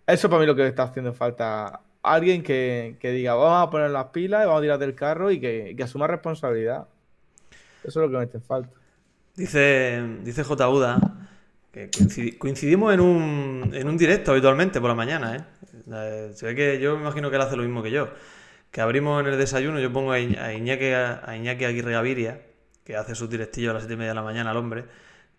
[0.06, 1.82] eso para mí lo que está haciendo falta.
[2.02, 5.32] Alguien que, que diga, vamos a poner las pilas y vamos a tirar del carro
[5.32, 6.88] y que, que asuma responsabilidad.
[7.84, 8.76] Eso es lo que me hace falta.
[9.36, 10.44] Dice, dice
[11.72, 15.44] que coincidi- coincidimos en un, en un directo habitualmente por la mañana, ¿eh?
[15.86, 18.10] Que yo me imagino que él hace lo mismo que yo.
[18.72, 22.42] Que abrimos en el desayuno, yo pongo a, Iñ- a Iñaki, a Iñaki Aguirre Gaviria,
[22.84, 24.86] que hace sus directillos a las 7 y media de la mañana al hombre,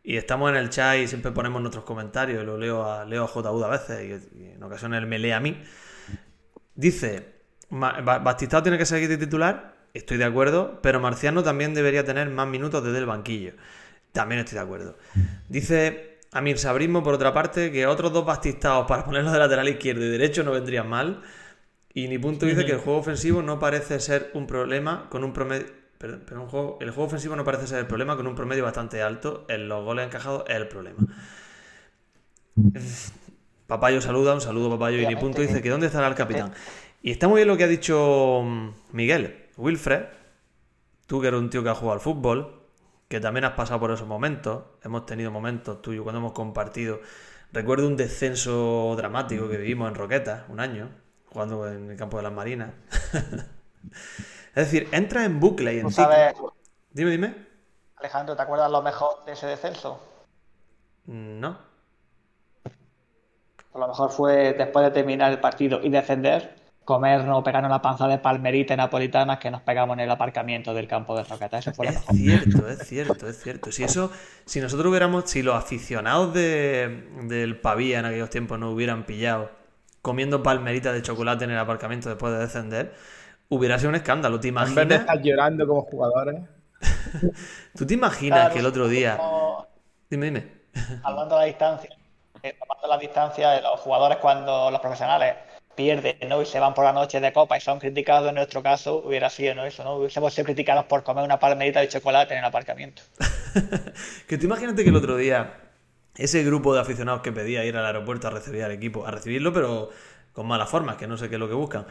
[0.03, 3.25] y estamos en el chat y siempre ponemos nuestros comentarios, y lo leo a, leo
[3.25, 3.51] a J.
[3.51, 5.61] Uda a veces, y, en ocasiones él me lee a mí.
[6.75, 7.27] Dice,
[7.71, 12.05] "Ma- Ba- Bastistao tiene que seguir de titular, estoy de acuerdo, pero Marciano también debería
[12.05, 13.53] tener más minutos desde el banquillo.
[14.13, 14.97] También estoy de acuerdo.
[15.49, 20.05] Dice Amir Sabrismo, por otra parte, que otros dos Bastistaos para ponerlos de lateral izquierdo
[20.05, 21.23] y derecho no vendrían mal.
[21.95, 25.33] Y ni punto dice que el juego ofensivo no parece ser un problema con un
[25.33, 25.67] promedio.
[25.97, 28.65] Perdón, pero un juego- el juego ofensivo no parece ser el problema con un promedio
[28.65, 29.47] bastante alto.
[29.49, 30.99] En los goles encajados es el problema.
[33.67, 36.53] Papayo saluda, un saludo Papayo y ni punto dice que ¿dónde estará el capitán?
[37.03, 40.03] Y está muy bien lo que ha dicho mm, Miguel, Wilfred,
[41.07, 42.64] tú que eres un tío que ha jugado al fútbol,
[43.15, 46.99] que también has pasado por esos momentos, hemos tenido momentos tuyos cuando hemos compartido.
[47.53, 50.91] Recuerdo un descenso dramático que vivimos en Roquetas, un año,
[51.27, 52.73] jugando en el campo de las Marinas.
[53.13, 56.05] es decir, entras en bucle y en ¿Tú ciclo.
[56.07, 56.35] sabes,
[56.91, 57.47] Dime, dime.
[57.99, 60.01] Alejandro, ¿te acuerdas lo mejor de ese descenso?
[61.07, 61.57] No.
[63.75, 68.07] A lo mejor fue después de terminar el partido y descender, comernos, pegarnos la panza
[68.09, 71.59] de palmerita napolitanas que nos pegamos en el aparcamiento del campo de Roqueta.
[71.59, 72.17] Eso fue lo Es mejor.
[72.17, 73.73] cierto, es cierto, es cierto.
[73.73, 74.11] Si eso,
[74.47, 79.51] si nosotros hubiéramos, si los aficionados de, del Pavía en aquellos tiempos nos hubieran pillado
[80.03, 82.95] comiendo palmeritas de chocolate en el aparcamiento después de descender,
[83.49, 84.41] hubiera sido un escándalo.
[84.41, 85.01] ¿Te En vez de imaginas?
[85.01, 86.37] estar llorando como jugadores.
[87.77, 89.17] ¿Tú te imaginas Claro, que el otro día...
[89.17, 89.67] como-
[90.11, 90.53] Dime, dime.
[91.03, 91.91] Hablando de la distancia,
[92.43, 95.35] eh, tomando la distancia de los jugadores cuando los profesionales
[95.75, 96.43] pierden ¿no?
[96.43, 99.31] y se van por la noche de copa y son criticados, en nuestro caso hubiera
[99.31, 99.65] sido ¿no?
[99.65, 99.97] eso, ¿no?
[99.97, 103.03] Hubiésemos sido criticados por comer una palmerita de chocolate en el aparcamiento.
[104.27, 105.61] Que tú imagínate que el otro día
[106.17, 109.53] ese grupo de aficionados que pedía ir al aeropuerto a recibir al equipo, a recibirlo,
[109.53, 109.91] pero
[110.33, 111.87] con malas formas, que no sé qué es lo que buscan.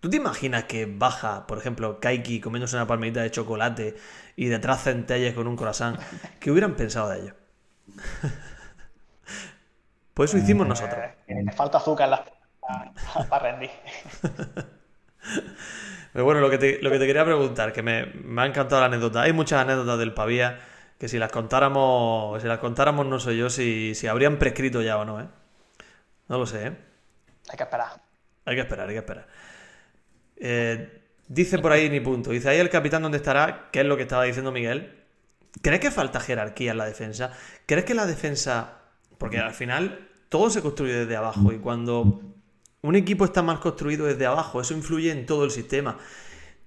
[0.00, 3.94] ¿Tú te imaginas que baja, por ejemplo, Kaiki comiéndose una palmerita de chocolate
[4.36, 5.98] y detrás centelles con un croissant?
[6.40, 7.34] ¿Qué hubieran pensado de ellos?
[10.14, 10.98] Pues eso hicimos nosotros.
[11.26, 12.24] Eh, me falta azúcar en la...
[13.28, 13.70] para rendir.
[16.12, 18.80] Pero bueno, lo que te, lo que te quería preguntar, que me, me ha encantado
[18.80, 19.22] la anécdota.
[19.22, 20.60] Hay muchas anécdotas del Pavía
[20.98, 24.98] que si las contáramos, si las contáramos no sé yo si, si habrían prescrito ya
[24.98, 25.26] o no, ¿eh?
[26.28, 26.76] No lo sé, ¿eh?
[27.50, 28.00] Hay que esperar.
[28.44, 29.26] Hay que esperar, hay que esperar.
[30.36, 32.30] Eh, dice por ahí ni punto.
[32.30, 35.02] Dice ahí el capitán dónde estará, que es lo que estaba diciendo Miguel.
[35.60, 37.32] ¿Crees que falta jerarquía en la defensa?
[37.66, 38.78] ¿Crees que la defensa...
[39.18, 42.20] Porque al final todo se construye desde abajo y cuando
[42.82, 45.98] un equipo está mal construido desde abajo, eso influye en todo el sistema.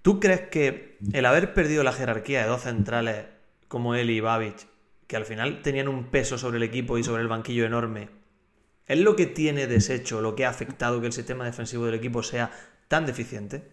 [0.01, 3.25] ¿Tú crees que el haber perdido la jerarquía de dos centrales
[3.67, 4.67] como él y Babic,
[5.08, 8.10] que al final tenían un peso sobre el equipo y sobre el banquillo enorme,
[8.88, 12.23] es lo que tiene deshecho, lo que ha afectado que el sistema defensivo del equipo
[12.23, 12.51] sea
[12.88, 13.63] tan deficiente?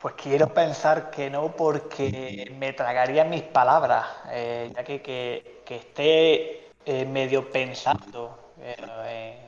[0.00, 6.70] Pues quiero pensar que no, porque me tragaría mis palabras, eh, ya que, que, esté
[6.84, 9.38] eh, medio pensando, eh,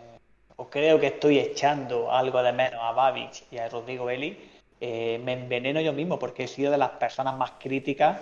[0.57, 4.37] o creo que estoy echando algo de menos a Babic y a Rodrigo Eli,
[4.81, 8.21] me enveneno yo mismo, porque he sido de las personas más críticas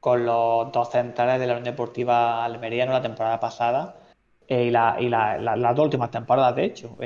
[0.00, 3.96] con los dos centrales de la Unión Deportiva Almería en la temporada pasada
[4.48, 6.96] y, la, y las dos últimas temporadas, de hecho.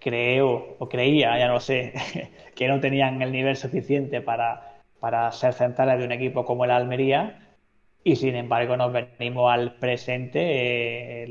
[0.00, 1.92] Creo, o creía, ya no sé,
[2.56, 6.70] que no tenían el nivel suficiente para, para ser centrales de un equipo como el
[6.70, 7.56] Almería
[8.04, 11.22] y sin embargo nos venimos al presente,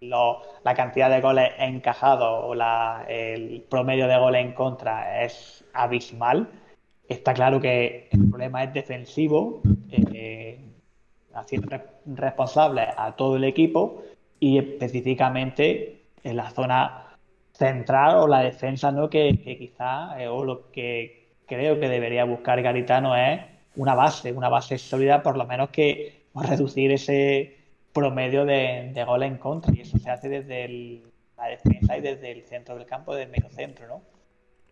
[0.00, 0.10] eh,
[0.64, 6.48] la cantidad de goles encajados o la, el promedio de goles en contra es abismal.
[7.08, 10.58] Está claro que el problema es defensivo, eh,
[11.34, 14.02] haciendo responsable a todo el equipo
[14.38, 17.16] y específicamente en la zona
[17.52, 19.10] central o la defensa, ¿no?
[19.10, 23.40] Que, quizá, eh, o lo que creo que debería buscar Garitano es
[23.76, 27.59] una base, una base sólida, por lo menos que reducir ese
[27.92, 29.74] promedio de, de goles en contra.
[29.74, 31.02] Y eso se hace desde
[31.36, 34.02] la defensa y desde el centro del campo, desde el medio centro, ¿no?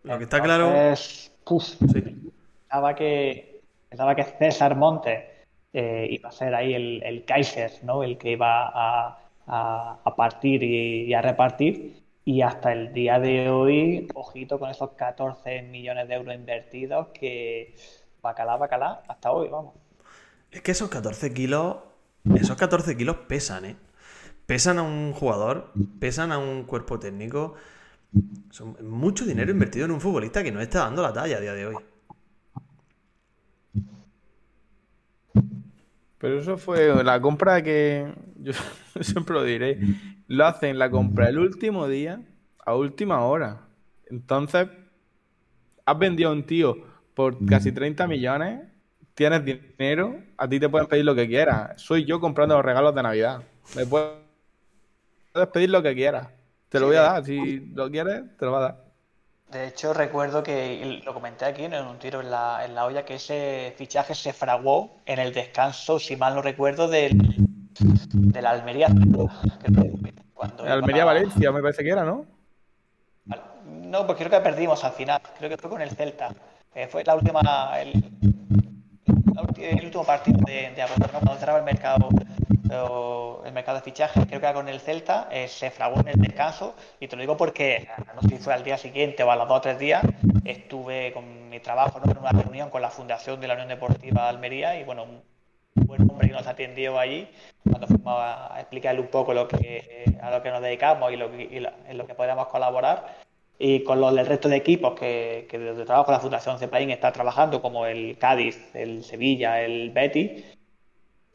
[0.04, 0.74] Lo que está claro.
[0.74, 5.24] Es, pensaba, que, pensaba que César Montes
[5.72, 8.02] eh, iba a ser ahí el, el Kaiser, ¿no?
[8.02, 14.08] El que iba a, a, partir y, a repartir y hasta el día de hoy,
[14.14, 17.74] ojito con esos 14 millones de euros invertidos que
[18.20, 19.74] bacalá, bacalá, hasta hoy, vamos.
[20.50, 21.76] Es que esos 14 kilos,
[22.36, 23.76] esos 14 kilos pesan, ¿eh?
[24.46, 27.54] Pesan a un jugador, pesan a un cuerpo técnico.
[28.50, 31.52] Son mucho dinero invertido en un futbolista que no está dando la talla a día
[31.52, 31.76] de hoy.
[36.18, 38.52] Pero eso fue la compra que yo
[39.00, 39.78] siempre lo diré.
[40.26, 42.20] Lo hacen la compra el último día,
[42.64, 43.68] a última hora.
[44.10, 44.68] Entonces,
[45.84, 46.76] has vendido a un tío
[47.14, 48.67] por casi 30 millones,
[49.18, 51.72] tienes dinero, a ti te pueden pedir lo que quieras.
[51.82, 53.42] Soy yo comprando los regalos de Navidad.
[53.74, 54.14] Me puedes
[55.52, 56.28] pedir lo que quieras.
[56.68, 57.24] Te lo voy a dar.
[57.24, 58.84] Si lo quieres, te lo va a dar.
[59.50, 63.04] De hecho, recuerdo que lo comenté aquí en un tiro en la, en la olla
[63.04, 67.18] que ese fichaje se fraguó en el descanso, si mal no recuerdo, del,
[68.12, 68.86] de la Almería.
[70.32, 72.24] Cuando Almería Valencia, me parece que era, ¿no?
[73.66, 75.20] No, pues creo que perdimos al final.
[75.38, 76.32] Creo que fue con el Celta.
[76.72, 77.40] Eh, fue la última,
[77.80, 78.04] el,
[79.58, 82.08] el, último partido de, de agosto, cuando cerraba el mercado
[83.44, 86.74] el mercado de fichajes, creo que con el Celta, eh, se fraguó en el descanso
[87.00, 89.48] y te lo digo porque no sé si fue al día siguiente o a los
[89.48, 90.02] dos o tres días,
[90.44, 94.28] estuve con mi trabajo en una reunión con la Fundación de la Unión Deportiva de
[94.28, 95.22] Almería y bueno, un
[95.86, 97.28] buen hombre que nos atendió allí
[97.62, 101.30] cuando fuimos a explicarle un poco lo que, a lo que nos dedicamos y, lo,
[101.32, 103.27] en lo que podemos colaborar
[103.58, 107.12] y con los del resto de equipos que, que desde trabajo la Fundación Cepaín está
[107.12, 110.44] trabajando, como el Cádiz, el Sevilla, el Betis,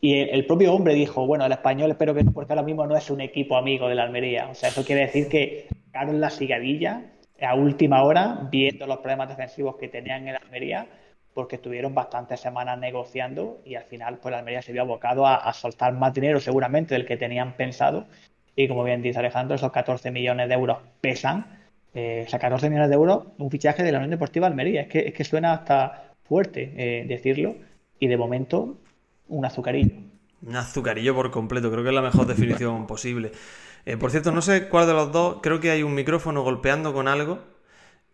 [0.04, 3.10] y el, propio hombre dijo, bueno, el español espero que porque ahora mismo no es
[3.10, 4.50] un equipo amigo de la Almería.
[4.50, 7.06] O sea, eso quiere decir que sacaron la sigadilla
[7.42, 10.88] a última hora, viendo los problemas defensivos que tenían en la Almería,
[11.34, 15.54] porque estuvieron bastantes semanas negociando y al final pues la Almería se vio abocado a,
[15.54, 18.06] soltar más dinero seguramente del que tenían pensado.
[18.58, 21.63] Y como bien dice Alejandro, esos 14 millones de euros pesan.
[21.94, 24.82] Eh, o sea, 14 millones de euros, un fichaje de la Unión Deportiva Almería.
[24.82, 27.56] Es que, es que suena hasta fuerte eh, decirlo.
[28.00, 28.78] Y de momento
[29.28, 29.96] un azucarillo.
[30.42, 33.32] Un azucarillo por completo, creo que es la mejor definición posible.
[33.86, 36.94] Eh, por cierto, no sé cuál de los dos, creo que hay un micrófono golpeando
[36.94, 37.40] con algo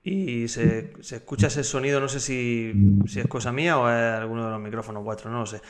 [0.03, 2.73] y se, escucha ese sonido, no sé si,
[3.05, 5.61] es cosa mía o es alguno de los micrófonos vuestros, no lo sé.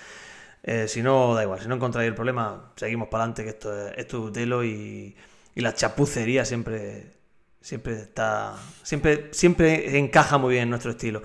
[0.64, 3.88] Eh, si no, da igual, si no encontráis el problema, seguimos para adelante, que esto
[3.88, 5.16] es, esto utelo y,
[5.56, 7.19] y la chapucería siempre,
[7.62, 11.22] siempre está, siempre, siempre encaja muy bien en nuestro estilo.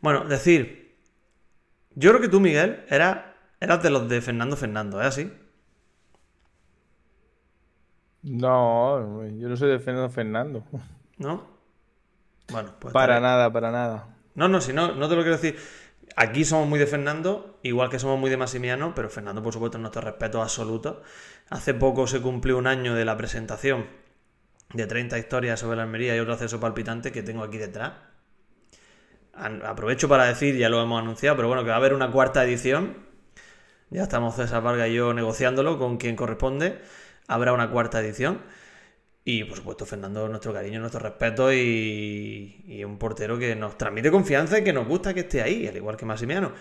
[0.00, 0.96] Bueno, decir,
[1.94, 5.32] yo creo que tú, Miguel, eras Eras de los de Fernando Fernando, ¿es así?
[8.22, 10.64] No, yo no soy de Fernando Fernando.
[11.16, 11.46] ¿No?
[12.50, 12.92] Bueno, pues.
[12.92, 14.16] Para nada, para nada.
[14.34, 15.56] No, no, si no, no te lo quiero decir.
[16.14, 19.78] Aquí somos muy de Fernando, igual que somos muy de Massimiano, pero Fernando, por supuesto,
[19.78, 21.00] nuestro respeto absoluto.
[21.48, 23.86] Hace poco se cumplió un año de la presentación
[24.74, 27.92] de 30 historias sobre la Almería y otro acceso palpitante que tengo aquí detrás.
[29.32, 32.44] Aprovecho para decir, ya lo hemos anunciado, pero bueno, que va a haber una cuarta
[32.44, 32.96] edición.
[33.90, 36.78] Ya estamos César Vargas y yo negociándolo con quien corresponde.
[37.26, 38.42] Habrá una cuarta edición.
[39.24, 44.10] Y por supuesto, Fernando, nuestro cariño, nuestro respeto y, y un portero que nos transmite
[44.10, 46.52] confianza y que nos gusta que esté ahí, al igual que Massimiano.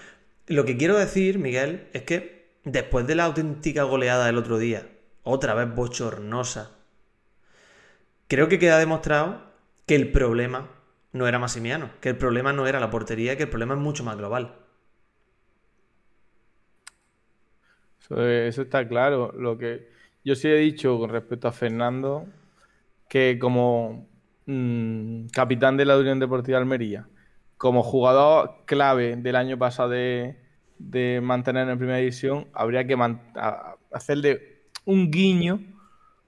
[0.47, 4.87] Lo que quiero decir, Miguel, es que después de la auténtica goleada del otro día,
[5.23, 6.82] otra vez bochornosa,
[8.33, 9.43] creo que queda demostrado
[9.85, 10.67] que el problema
[11.11, 14.03] no era Massimiano, que el problema no era la portería, que el problema es mucho
[14.03, 14.55] más global.
[17.99, 19.31] Eso, está claro.
[19.33, 19.87] Lo que
[20.25, 22.25] yo sí he dicho con respecto a Fernando,
[23.07, 24.09] que como
[24.47, 27.07] mm, capitán de la Unión Deportiva Almería,
[27.57, 30.39] como jugador clave del año pasado de,
[30.79, 32.97] de mantener en primera división, habría que
[33.91, 35.59] hacerle un guiño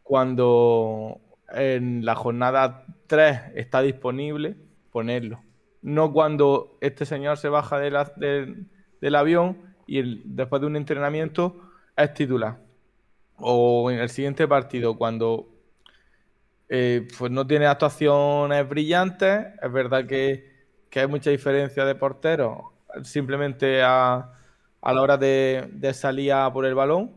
[0.04, 4.56] cuando en la jornada 3 está disponible,
[4.92, 5.42] ponerlo.
[5.82, 11.60] No cuando este señor se baja de del- avión y después de un entrenamiento
[11.96, 12.60] es titular.
[13.38, 15.50] O en el siguiente partido, cuando
[16.70, 20.52] eh, pues no tiene actuaciones brillantes, es verdad que,
[20.90, 22.60] que hay mucha diferencia de porteros,
[23.04, 24.32] simplemente a,
[24.82, 27.12] a la hora de, de salir a por el balón,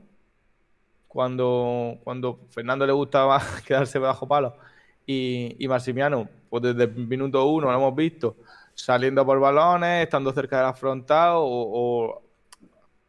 [1.18, 4.56] cuando, cuando Fernando le gusta más quedarse bajo palo
[5.04, 8.36] y, y Massimiano, pues desde el minuto uno lo hemos visto
[8.74, 12.22] saliendo por balones, estando cerca de la frontal o, o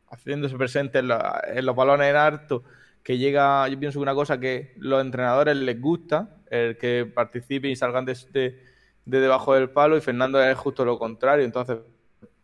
[0.10, 1.08] haciéndose presente en,
[1.66, 2.64] los balones en alto,
[3.04, 7.72] que llega, yo pienso que una cosa que los entrenadores les gusta, el que participen
[7.72, 8.64] y salgan de, de-
[9.06, 11.44] de debajo del palo, y Fernando es justo lo contrario.
[11.46, 11.78] Entonces,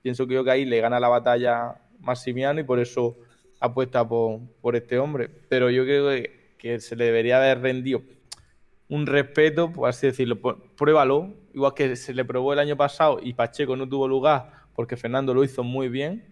[0.01, 3.17] pienso que yo que ahí le gana la batalla Massimiano y por eso
[3.65, 5.29] apuesta por, por este hombre.
[5.49, 8.01] Pero yo creo que, que se le debería haber rendido
[8.87, 10.39] un respeto, por así decirlo,
[10.75, 14.97] pruébalo, igual que se le probó el año pasado y Pacheco no tuvo lugar porque
[14.97, 16.23] Fernando lo hizo muy bien,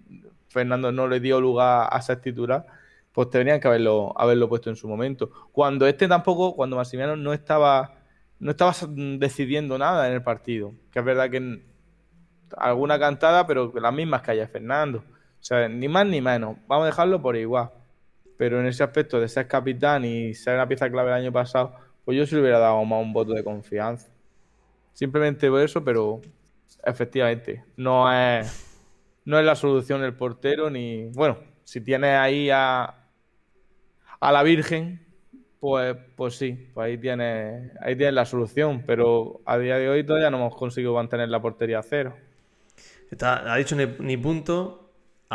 [0.50, 2.68] Fernando no le dio lugar a ser titular,
[3.12, 5.32] pues tendrían que haberlo, haberlo puesto en su momento.
[5.52, 7.96] Cuando este tampoco, cuando Massimiano no estaba,
[8.40, 8.74] no estaba
[9.18, 11.64] decidiendo nada en el partido, que es verdad que
[12.58, 15.04] alguna cantada, pero las mismas que haya Fernando.
[15.44, 16.56] O sea, ni más ni menos.
[16.68, 17.70] Vamos a dejarlo por igual.
[18.38, 21.76] Pero en ese aspecto de ser capitán y ser una pieza clave el año pasado,
[22.06, 24.10] pues yo sí le hubiera dado más un voto de confianza.
[24.94, 26.22] Simplemente por eso, pero
[26.86, 28.74] efectivamente, no es,
[29.26, 31.10] no es la solución el portero, ni.
[31.10, 32.96] Bueno, si tienes ahí a,
[34.22, 35.06] a la Virgen,
[35.60, 38.84] pues, pues sí, pues ahí tienes, ahí tienes la solución.
[38.88, 42.16] Pero a día de hoy todavía no hemos conseguido mantener la portería a cero.
[43.20, 44.83] Ha dicho ni, ni punto,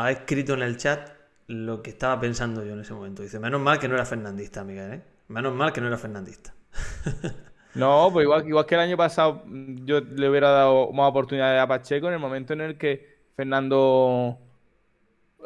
[0.04, 1.10] ha escrito en el chat
[1.48, 3.22] lo que estaba pensando yo en ese momento.
[3.22, 5.02] Dice, menos mal que no era fernandista, Miguel, ¿eh?
[5.28, 6.54] Menos mal que no era fernandista.
[7.74, 11.66] No, pues igual, igual que el año pasado yo le hubiera dado más oportunidades a
[11.68, 14.38] Pacheco en el momento en el que Fernando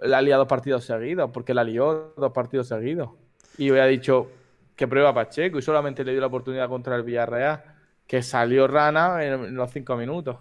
[0.01, 3.11] la liado dos partidos seguidos, porque la lió dos partidos seguidos.
[3.59, 4.31] Y hubiera dicho
[4.77, 7.65] que prueba a Pacheco y solamente le dio la oportunidad contra el Villarreal,
[8.07, 10.39] que salió rana en los cinco minutos.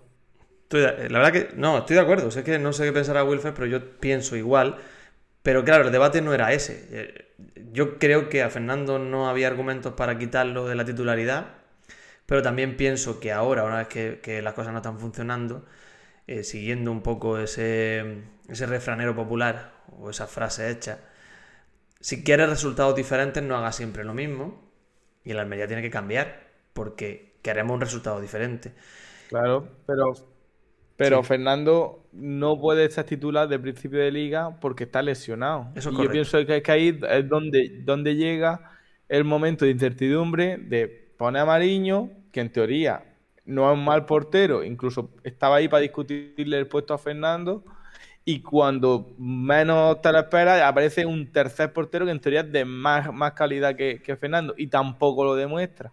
[0.71, 2.31] Estoy la verdad que no, estoy de acuerdo.
[2.31, 4.77] Sé que no sé qué pensará Wilfred, pero yo pienso igual.
[5.43, 6.87] Pero claro, el debate no era ese.
[6.91, 7.35] Eh,
[7.73, 11.47] Yo creo que a Fernando no había argumentos para quitarlo de la titularidad.
[12.25, 15.65] Pero también pienso que ahora, una vez que, que las cosas no están funcionando,
[16.27, 20.99] eh, siguiendo un poco ese, ese refranero popular o esa frase hecha,
[21.99, 24.69] si quieres resultados diferentes, no hagas siempre lo mismo.
[25.23, 28.73] Y el Almería tiene que cambiar, porque queremos un resultado diferente.
[29.29, 30.13] Claro, pero,
[31.01, 31.29] pero Sí.
[31.29, 35.69] Fernando no puede estar titular de principio de liga porque está lesionado.
[35.73, 38.71] Eso es y yo pienso que, que ahí es donde, donde llega
[39.09, 40.87] el momento de incertidumbre de
[41.17, 43.03] poner a Mariño, que en teoría
[43.45, 47.63] no es un mal portero, incluso estaba ahí para discutirle el puesto a Fernando.
[48.23, 52.63] Y cuando menos te lo esperas, aparece un tercer portero que en teoría es de
[52.63, 55.91] más, más calidad que, que Fernando y tampoco lo demuestra.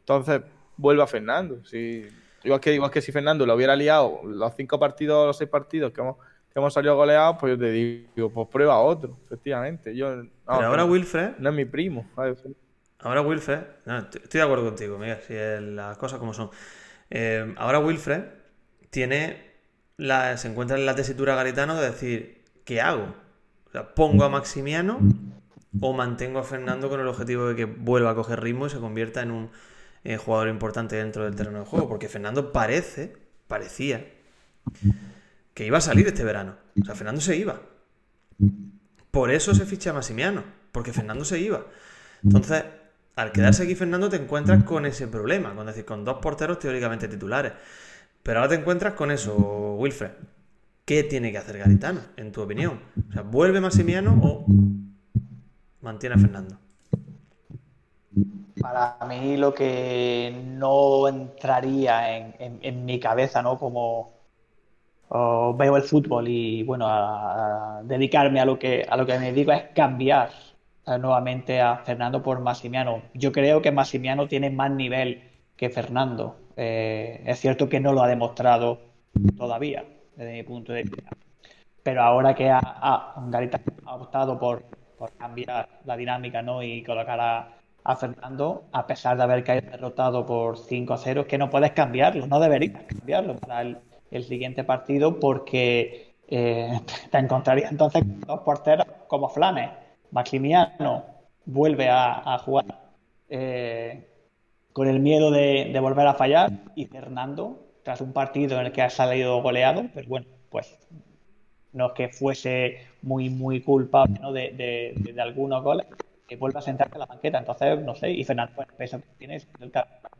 [0.00, 0.42] Entonces,
[0.76, 1.64] vuelve a Fernando.
[1.64, 2.08] Si,
[2.44, 5.92] igual, que, igual que si Fernando lo hubiera liado los cinco partidos, los seis partidos
[5.92, 9.94] que hemos, que hemos salido goleados, pues yo te digo, pues prueba otro, efectivamente.
[9.94, 12.08] Yo, no, Pero ahora que- Wilfred no es mi primo.
[12.16, 12.42] ¿sabes?
[13.00, 16.50] Ahora Wilfred, no, estoy estoy de acuerdo contigo, Miguel, si es las cosas como son.
[17.08, 18.24] Eh, ahora Wilfred
[18.90, 19.50] tiene
[19.96, 23.14] la, se encuentra en la tesitura Garitano de decir, ¿qué hago?
[23.66, 24.98] O sea, pongo a Maximiano
[25.80, 28.80] o mantengo a Fernando con el objetivo de que vuelva a coger ritmo y se
[28.80, 29.50] convierta en un
[30.04, 31.88] eh, jugador importante dentro del terreno de juego.
[31.88, 33.16] Porque Fernando parece,
[33.48, 34.06] parecía,
[35.54, 36.56] que iba a salir este verano.
[36.80, 37.60] O sea, Fernando se iba.
[39.10, 41.66] Por eso se ficha a Massimiano, porque Fernando se iba.
[42.22, 42.64] Entonces,
[43.16, 47.08] al quedarse aquí Fernando te encuentras con ese problema, con decir, con dos porteros teóricamente
[47.08, 47.52] titulares.
[48.22, 50.10] Pero ahora te encuentras con eso, Wilfred.
[50.84, 52.80] ¿Qué tiene que hacer Garitano, en tu opinión?
[53.08, 54.46] O sea, ¿vuelve Massimiano o
[55.82, 56.58] mantiene a Fernando?
[58.60, 63.58] Para mí lo que no entraría en, mi cabeza, ¿no?
[63.58, 64.12] Como
[65.56, 69.52] veo el fútbol y bueno, a, dedicarme a lo que a lo que me digo
[69.52, 70.30] es cambiar
[70.86, 73.02] eh, nuevamente a Fernando por Massimiano.
[73.14, 75.22] Yo creo que Massimiano tiene más nivel
[75.56, 76.36] que Fernando.
[76.56, 78.80] Eh, es cierto que no lo ha demostrado
[79.36, 79.84] todavía,
[80.16, 81.10] desde mi punto de vista.
[81.82, 84.64] Pero ahora que ha, Garita ha optado por,
[85.18, 86.62] cambiar la dinámica ¿no?
[86.62, 87.59] y colocar a,
[87.96, 91.72] Fernando, a pesar de haber caído derrotado por 5 a 0, es que no puedes
[91.72, 98.40] cambiarlo, no deberías cambiarlo para el, siguiente partido porque eh, te encontrarías entonces con dos
[98.40, 99.70] porteros como Flames.
[100.10, 101.04] Maximiano
[101.44, 102.66] vuelve a, jugar
[103.28, 104.08] eh,
[104.72, 108.82] con el miedo de, volver a fallar y Fernando, tras un partido en el que
[108.82, 110.78] ha salido goleado, pues bueno, pues
[111.72, 115.86] no es que fuese muy, muy culpable de, algunos goles,
[116.30, 117.38] que vuelve a sentarse en la banqueta.
[117.38, 119.40] Entonces, no sé, y Fernando, pues, peso que tiene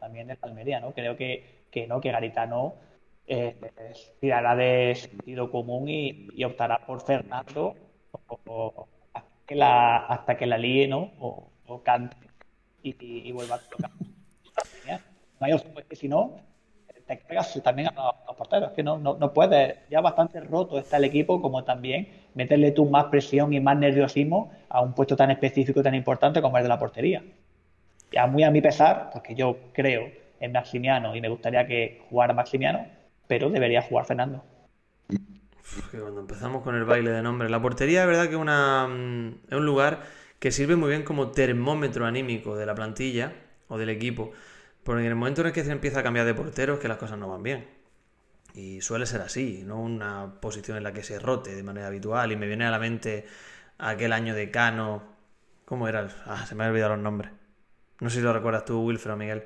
[0.00, 0.90] también de Palmería, ¿no?
[0.92, 2.74] Creo que, que no, que Garitano
[3.28, 3.54] eh,
[4.18, 7.76] tirará de sentido común y, optará por Fernando
[9.14, 11.12] hasta, que la, hasta que la líe, ¿no?
[11.20, 12.16] O, cante
[12.82, 13.92] y, vuelva a tocar.
[14.00, 16.40] No hay opción, porque si no,
[17.10, 18.70] te cargas también a los, porteros.
[18.72, 22.86] que no, no, no puedes, ya bastante roto está el equipo, como también meterle tú
[22.86, 26.68] más presión y más nerviosismo a un puesto tan específico, tan importante como el de
[26.68, 27.22] la portería.
[28.12, 30.08] Ya muy a mi pesar, porque yo creo
[30.38, 32.86] en Maximiano y me gustaría que jugara Maximiano,
[33.26, 34.44] pero debería jugar Fernando.
[35.90, 39.56] cuando empezamos con el baile de nombres, la portería es verdad que una, mm, es
[39.56, 40.00] un lugar
[40.38, 43.32] que sirve muy bien como termómetro anímico de la plantilla
[43.66, 44.32] o del equipo.
[44.84, 46.88] Porque en el momento en el que se empieza a cambiar de portero es que
[46.88, 47.68] las cosas no van bien.
[48.54, 52.32] Y suele ser así, no una posición en la que se rote de manera habitual.
[52.32, 53.26] Y me viene a la mente
[53.78, 55.02] aquel año de Cano.
[55.64, 56.08] ¿Cómo era?
[56.26, 57.30] Ah, se me han olvidado los nombres.
[58.00, 59.44] No sé si lo recuerdas tú, Wilfred o Miguel.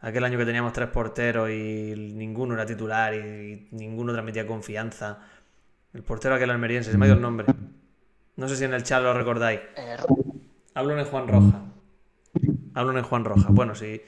[0.00, 5.20] Aquel año que teníamos tres porteros y ninguno era titular y ninguno transmitía confianza.
[5.92, 7.46] El portero aquel almeriense, se me ha ido el nombre.
[8.36, 9.60] No sé si en el chat lo recordáis.
[9.76, 9.96] Eh,
[10.74, 11.60] Hablo en Juan Roja.
[12.74, 13.48] Hablo en Juan Roja.
[13.50, 14.00] Bueno, si,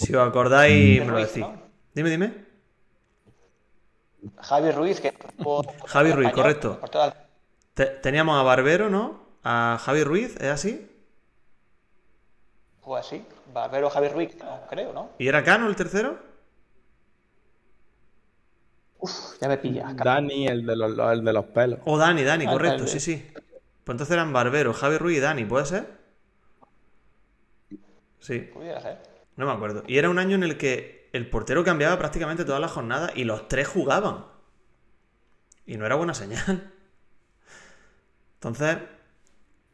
[0.00, 1.44] si os acordáis, me lo decís.
[1.94, 2.44] Dime, dime.
[4.38, 5.12] Javi Ruiz, que.
[5.86, 6.80] Javi Ruiz, correcto.
[8.02, 9.20] teníamos a Barbero, ¿no?
[9.44, 10.86] A Javi Ruiz, ¿es así?
[12.82, 14.36] Pues sí, Barbero Javi Ruiz,
[14.68, 15.10] creo, ¿no?
[15.18, 16.18] ¿Y era Cano el tercero?
[18.98, 19.94] Uf, ya me pilla.
[19.94, 21.80] Dani, el de los, el de los pelos.
[21.84, 23.30] O Dani, Dani, ah, correcto, sí, sí.
[23.32, 26.00] Pues entonces eran Barbero, Javi Ruiz y Dani, ¿puede ser?
[28.18, 28.40] Sí.
[28.40, 29.09] Pudiera ser.
[29.40, 29.84] No me acuerdo.
[29.86, 33.24] Y era un año en el que el portero cambiaba prácticamente todas las jornadas y
[33.24, 34.26] los tres jugaban.
[35.64, 36.70] Y no era buena señal.
[38.34, 38.76] Entonces,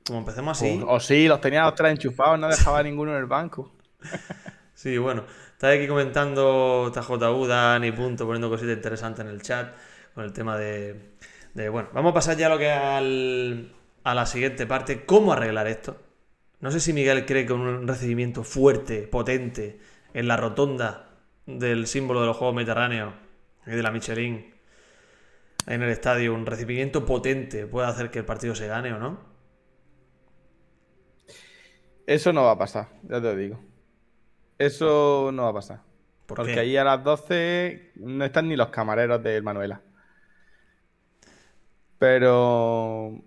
[0.07, 0.81] como empecemos así.
[0.87, 3.73] O, sí, los tenía los tres enchufados, no dejaba ninguno en el banco.
[4.75, 5.25] sí, bueno.
[5.51, 9.75] Estaba aquí comentando TJU, Dani, punto, poniendo cositas interesantes en el chat
[10.15, 11.17] con el tema de,
[11.55, 11.69] de.
[11.71, 15.05] Bueno, vamos a pasar ya a lo que al, a la siguiente parte.
[15.05, 16.06] ¿Cómo arreglar esto?
[16.61, 19.79] No sé si Miguel cree que un recibimiento fuerte, potente,
[20.15, 21.11] en la rotonda
[21.45, 23.15] del símbolo de los Juegos Mediterráneos
[23.67, 24.55] y de la Michelin
[25.67, 29.19] en el estadio, un recibimiento potente puede hacer que el partido se gane o no.
[32.07, 33.61] Eso no va a pasar, ya te lo digo.
[34.59, 35.81] Eso no va a pasar.
[36.27, 39.83] porque ahí a las 12 no están ni los camareros de Manuela.
[41.99, 43.23] Pero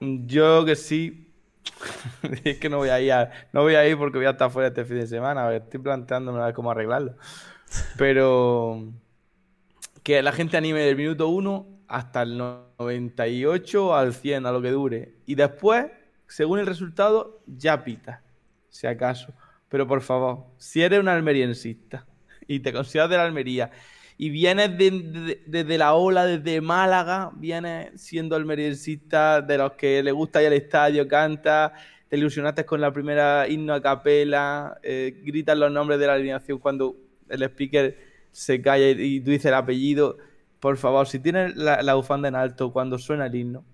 [0.00, 1.27] yo que sí
[2.44, 3.12] es que no voy a ir,
[3.52, 5.54] no voy a ir porque voy a estar fuera este fin de semana.
[5.54, 7.16] estoy planteándome a ver cómo arreglarlo.
[7.98, 8.92] Pero
[10.02, 14.70] que la gente anime del minuto 1 hasta el 98 al 100, a lo que
[14.70, 15.14] dure.
[15.26, 15.86] Y después,
[16.26, 18.22] según el resultado, ya pita,
[18.68, 19.32] si acaso.
[19.68, 22.06] Pero por favor, si eres un almeriensista
[22.46, 23.70] y te consideras de la Almería
[24.20, 24.76] y vienes
[25.46, 30.54] desde la ola, desde Málaga, vienes siendo el de los que le gusta ir al
[30.54, 31.72] estadio, canta,
[32.08, 36.58] te ilusionaste con la primera himno a capela, eh, gritas los nombres de la alineación
[36.58, 36.96] cuando
[37.28, 37.96] el speaker
[38.32, 40.18] se calla y, tú dices el apellido.
[40.58, 43.64] Por favor, si tienes la, bufanda en alto cuando suena el himno,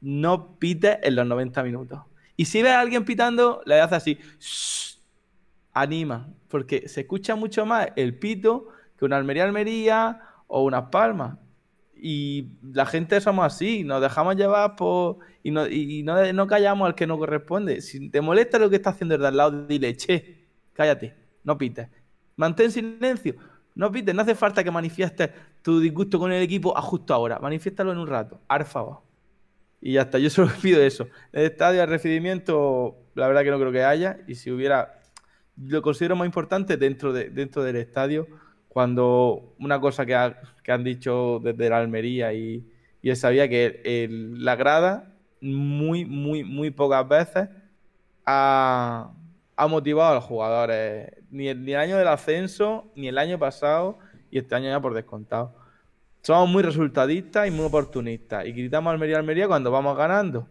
[0.00, 1.98] no pites en los 90 minutos.
[2.36, 5.00] Y si ves a alguien pitando, le haces así, "Shh",
[5.72, 8.68] anima, porque se escucha mucho más el pito
[9.00, 11.38] que una Almería Almería o unas palmas.
[11.96, 15.18] Y la gente somos así, nos dejamos llevar por.
[15.42, 17.80] Y no, y no, no callamos al que no corresponde.
[17.80, 21.58] Si te molesta lo que está haciendo el de al lado, dile, che, cállate, no
[21.58, 21.88] pites.
[22.36, 23.34] Mantén silencio,
[23.74, 25.30] no pites, no hace falta que manifiestes
[25.62, 27.38] tu disgusto con el equipo a justo ahora.
[27.38, 29.00] Manifiéstalo en un rato, favor.
[29.80, 31.08] Y ya está, yo solo pido eso.
[31.32, 34.20] El estadio de recibimiento, la verdad que no creo que haya.
[34.26, 35.00] Y si hubiera,
[35.56, 38.26] lo considero más importante dentro, de, dentro del estadio,
[38.70, 42.64] cuando una cosa que, ha- que han dicho desde la Almería y,
[43.02, 44.08] y él sabía que
[44.38, 45.12] la grada
[45.42, 47.48] muy, muy, muy pocas veces
[48.26, 49.12] ha,
[49.56, 51.12] ha motivado a los jugadores.
[51.30, 53.98] Ni el, ni el año del ascenso, ni el año pasado,
[54.30, 55.54] y este año ya por descontado.
[56.22, 58.46] Somos muy resultadistas y muy oportunistas.
[58.46, 60.48] Y gritamos Almería, Almería cuando vamos ganando.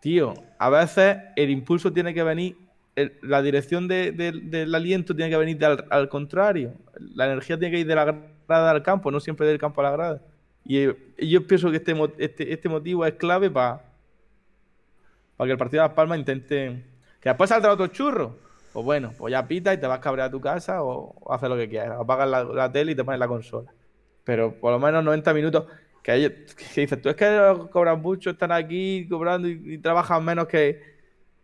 [0.00, 2.56] Tío, a veces el impulso tiene que venir,
[3.00, 6.72] el- la dirección de- de- del aliento tiene que venir al, contrario.
[7.14, 8.04] La energía tiene que ir de la
[8.48, 10.22] grada al campo, no siempre del campo a la grada.
[10.64, 10.86] Y,
[11.18, 13.82] yo pienso que este, este, este motivo es clave para
[15.36, 16.84] para que el partido de Las Palmas intente.
[17.18, 18.36] Que después saldrá otro churro.
[18.74, 21.48] Pues bueno, pues ya pita y te vas a cabrear a tu casa o, haces
[21.48, 21.98] lo que quieras.
[21.98, 23.72] Apagas la, tele y te pones la consola.
[24.24, 25.64] Pero por lo menos 90 minutos.
[26.02, 30.46] Que, ellos- que dices, tú es que cobran mucho, están aquí cobrando y trabajan menos
[30.46, 30.82] que,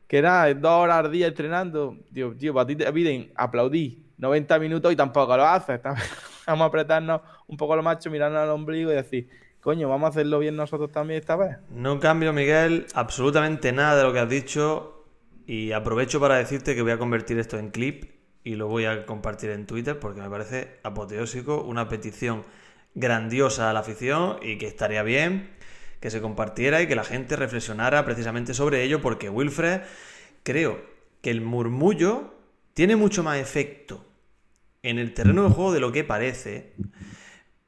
[0.07, 1.97] que nada, dos horas al día entrenando.
[2.13, 5.81] Tío, tío, para ti te piden aplaudir 90 minutos y tampoco lo haces.
[6.47, 9.29] Vamos a apretarnos un poco los machos, mirarnos al ombligo y decir,
[9.61, 11.57] coño, vamos a hacerlo bien nosotros también esta vez.
[11.71, 15.05] No cambio, Miguel, absolutamente nada de lo que has dicho
[15.45, 18.05] y aprovecho para decirte que voy a convertir esto en clip
[18.45, 22.45] y lo voy a compartir en Twitter porque me parece apoteósico, una petición
[22.95, 25.56] grandiosa a la afición y que estaría bien
[26.01, 29.83] que se compartiera y que la gente reflexionara precisamente sobre ello porque Wilfred
[30.43, 30.81] creo
[31.23, 32.35] que el murmullo
[32.75, 34.05] tiene mucho más efecto
[34.83, 36.75] en el terreno de juego de lo que parece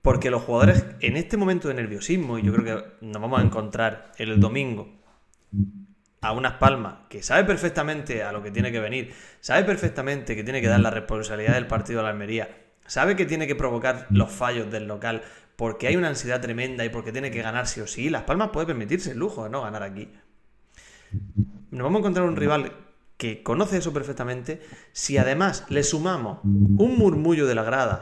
[0.03, 3.43] porque los jugadores en este momento de nerviosismo, y yo creo que nos vamos a
[3.43, 4.89] encontrar el domingo
[6.21, 10.45] a unas palmas que sabe perfectamente a lo que tiene que venir, sabe perfectamente que
[10.45, 12.49] tiene que dar la responsabilidad del partido a la Almería,
[12.87, 15.23] sabe que tiene que provocar los fallos del local
[15.59, 18.11] porque hay una ansiedad tremenda y porque tiene que ganar sí o sí.
[18.11, 20.09] Las palmas puede permitirse el lujo de no ganar aquí.
[21.73, 22.73] Nos vamos a encontrar un rival
[23.17, 24.61] que conoce eso perfectamente.
[24.93, 27.99] Si además le sumamos un murmullo de la grada,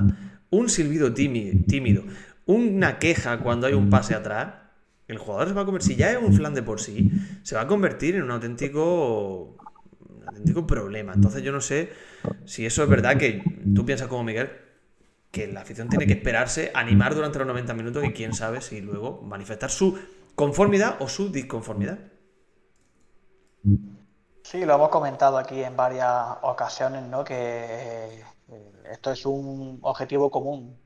[0.51, 2.05] un silbido tímido,
[2.45, 4.57] una queja cuando hay un pase atrás,
[5.09, 7.11] el jugador se va a convertir, si ya es un flan de por sí,
[7.43, 9.57] se va a convertir en un auténtico,
[10.01, 11.15] un auténtico problema.
[11.15, 11.91] Entonces yo no sé
[12.45, 13.43] si eso es verdad que
[13.75, 14.51] tú piensas como Miguel,
[15.37, 18.81] que la afición tiene que esperarse, animar durante los 90 minutos y quién sabe si
[18.81, 19.99] luego manifestar su
[20.35, 21.99] conformidad o su disconformidad.
[24.43, 27.23] Sí, lo hemos comentado aquí en varias ocasiones, ¿no?
[27.23, 30.79] Que eh, esto es un objetivo común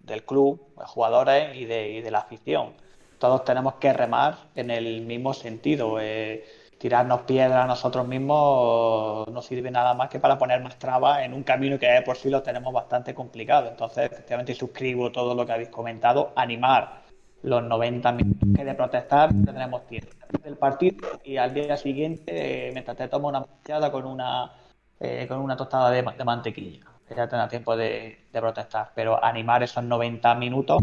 [0.00, 2.72] del club, de jugadores y de, la afición.
[3.18, 6.00] Todos tenemos que remar en el mismo sentido.
[6.00, 6.44] eh,
[6.78, 11.32] tirarnos piedras a nosotros mismos no sirve nada más que para poner más trabas en
[11.34, 13.68] un camino que por sí lo tenemos bastante complicado.
[13.68, 16.32] Entonces, efectivamente, suscribo todo lo que habéis comentado.
[16.36, 17.02] Animar
[17.42, 20.10] los 90 minutos que de protestar tendremos tiempo
[20.42, 24.52] del partido y al día siguiente, eh, mientras te tomas una manchada con una
[25.00, 28.92] eh, con una tostada de, ma- de mantequilla, ya tendrás tiempo de protestar.
[28.94, 30.82] Pero animar esos 90 minutos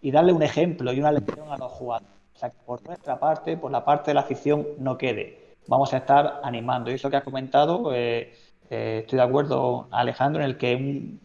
[0.00, 2.13] y darle un ejemplo y una lección a los jugadores.
[2.50, 5.54] Sea, por nuestra parte, por la parte de la afición, no quede.
[5.66, 6.90] Vamos a estar animando.
[6.90, 8.32] Y eso que has comentado, eh,
[8.70, 11.20] eh, estoy de acuerdo, Alejandro, en el que un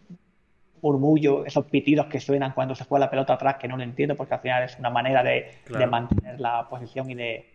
[0.82, 4.16] murmullo, esos pitidos que suenan cuando se juega la pelota atrás, que no lo entiendo,
[4.16, 5.86] porque al final es una manera de, Claro.
[5.86, 7.54] de mantener la posición y de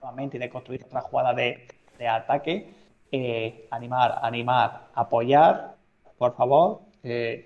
[0.00, 1.66] nuevamente y de construir otra jugada de,
[1.98, 2.70] de ataque.
[3.12, 5.74] Eh, animar, animar, apoyar,
[6.16, 7.44] por favor, eh,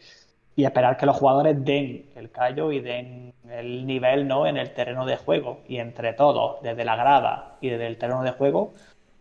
[0.57, 4.47] y esperar que los jugadores den el callo y den el nivel ¿no?
[4.47, 5.61] en el terreno de juego.
[5.67, 8.73] Y entre todos, desde la grada y desde el terreno de juego,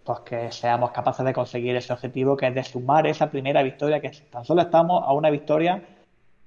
[0.04, 4.00] pues que seamos capaces de conseguir ese objetivo que es de sumar esa primera victoria,
[4.00, 5.82] que tan solo estamos a una victoria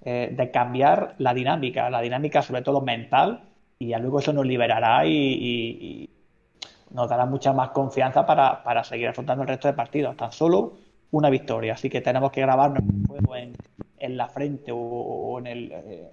[0.05, 3.43] eh, de cambiar la dinámica, la dinámica sobre todo mental,
[3.79, 6.11] y ya luego eso nos liberará y,
[6.91, 10.17] nos dará mucha más confianza para, para seguir afrontando el resto de partidos.
[10.17, 10.75] Tan solo
[11.11, 13.57] una victoria, así que tenemos que grabarnos el juego en,
[13.99, 16.11] en la frente o, en, el, eh,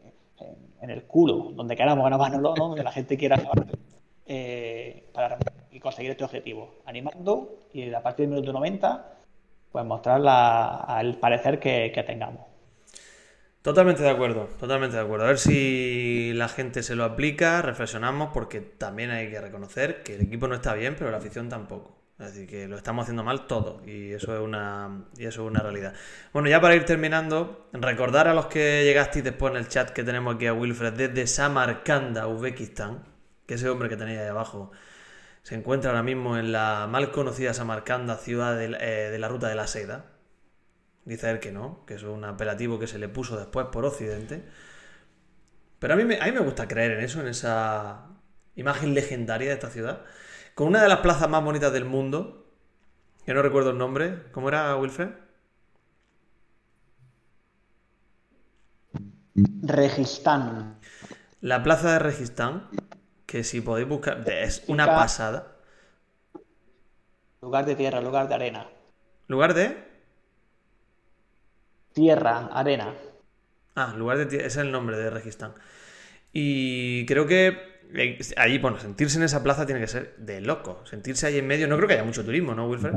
[0.82, 2.68] en, el culo, donde queramos grabárnoslo, ¿no?
[2.70, 3.42] donde la gente quiera
[4.26, 5.38] eh, para
[5.72, 9.14] y conseguir este objetivo, animando y a partir del minuto 90
[9.72, 10.22] pues mostrar
[11.02, 12.46] el parecer que, que tengamos.
[13.64, 15.26] Totalmente de acuerdo, totalmente de acuerdo.
[15.26, 20.16] A ver si la gente se lo aplica, reflexionamos, porque también hay que reconocer que
[20.16, 22.03] el equipo no está bien, pero la afición tampoco.
[22.18, 25.62] Decir, que lo estamos haciendo mal todo y eso es una, y eso es una
[25.62, 25.94] realidad.
[26.32, 30.04] Bueno, ya para ir terminando, recordar a los que llegasteis después en el chat que
[30.04, 33.04] tenemos aquí a Wilfred desde Samarcanda, Uzbekistán,
[33.46, 34.72] que ese hombre que tenéis ahí abajo
[35.42, 39.50] se encuentra ahora mismo en la mal conocida Samarcanda, ciudad de, eh, de la ruta
[39.50, 40.06] de la seda.
[41.06, 44.44] Dice él que no, que es un apelativo que se le puso después por Occidente.
[45.80, 48.08] Pero a mí, me, a mí me gusta creer en eso, en esa
[48.56, 50.06] imagen legendaria de esta ciudad.
[50.56, 52.46] Con una de las plazas más bonitas del mundo,
[53.26, 54.32] que no recuerdo el nombre.
[54.32, 55.10] ¿Cómo era, Wilfred?
[59.64, 60.80] Registán.
[61.42, 62.70] La plaza de Registán,
[63.26, 65.58] que si podéis buscar, es una pasada.
[67.42, 68.68] Lugar de tierra, lugar de arena.
[69.28, 69.84] ¿Lugar de?
[71.94, 72.94] Tierra, arena.
[73.76, 74.28] Ah, lugar de...
[74.30, 75.54] tie- Ese es el nombre de Registán.
[76.34, 77.73] Y creo que
[78.38, 80.82] allí, bueno, sentirse en esa plaza tiene que ser de loco.
[80.86, 82.94] Sentirse ahí en medio, no creo que haya mucho turismo, ¿no, Wilfred?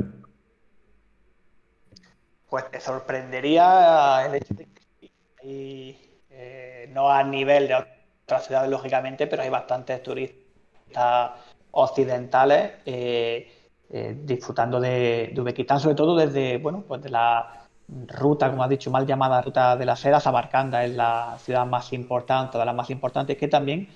[2.49, 5.11] Pues te sorprendería el hecho de que
[5.43, 11.33] hay, eh, no a nivel de otras ciudades, lógicamente, pero hay bastantes turistas
[11.73, 13.53] occidentales eh,
[13.91, 18.71] eh, disfrutando de, de Uzbekistán, sobre todo desde, bueno, pues de la ruta, como has
[18.71, 22.75] dicho, mal llamada ruta de la seda, Samarcanda es la ciudad más importante, de las
[22.75, 23.89] más importantes, que también,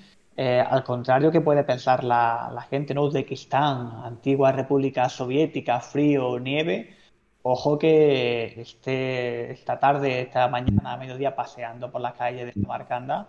[0.42, 3.02] eh, al contrario que puede pensar la, la gente, ¿no?
[3.04, 6.96] Uzbekistán, antigua república soviética, frío, nieve,
[7.42, 13.28] Ojo que este, esta tarde, esta mañana, a mediodía, paseando por las calles de Samarcanda,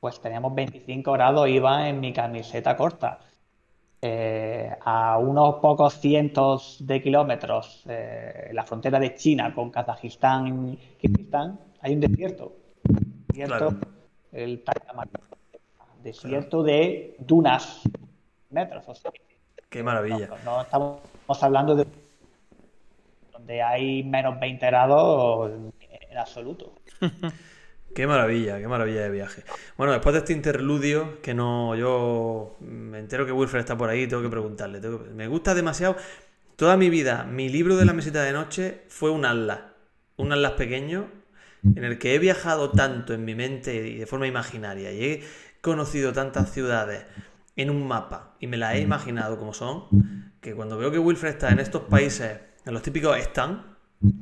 [0.00, 3.20] pues teníamos 25 grados, iba en mi camiseta corta.
[4.02, 10.70] Eh, a unos pocos cientos de kilómetros, eh, en la frontera de China con Kazajistán
[10.70, 12.56] y Kirguistán, hay un desierto.
[13.28, 13.78] Desierto, Claro.
[14.32, 15.08] el Takamar,
[16.02, 17.80] desierto de dunas,
[18.50, 19.10] metros, o sea,
[19.68, 20.28] Qué maravilla.
[20.44, 21.00] no, no estamos
[21.42, 21.86] hablando de
[23.32, 25.50] donde hay menos 20 grados
[26.10, 26.72] en absoluto.
[27.94, 29.42] Qué maravilla, qué maravilla de viaje.
[29.76, 34.06] Bueno, después de este interludio, que no, yo me entero que Wilfred está por ahí,
[34.06, 34.78] tengo que preguntarle.
[34.80, 35.96] tengo que- Me gusta demasiado.
[36.54, 39.58] Toda mi vida, mi libro de la mesita de noche fue un atlas.
[40.18, 41.08] Un atlas pequeño
[41.64, 45.24] en el que he viajado tanto en mi mente y de forma imaginaria y he
[45.60, 47.04] conocido tantas ciudades
[47.56, 51.30] en un mapa y me las he imaginado como son, que cuando veo que Wilfred
[51.30, 53.76] está en estos países, en los típicos están,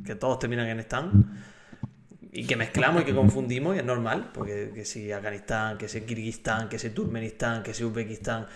[0.04, 1.38] que todos terminan en están,
[2.32, 6.00] y que mezclamos y que confundimos, y es normal, porque que si Afganistán, que si
[6.02, 8.46] Kirguistán, que si Turkmenistán, que si Uzbekistán.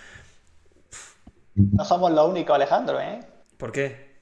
[1.54, 3.20] No somos los únicos, Alejandro, ¿eh?
[3.56, 4.12] ¿Por qué?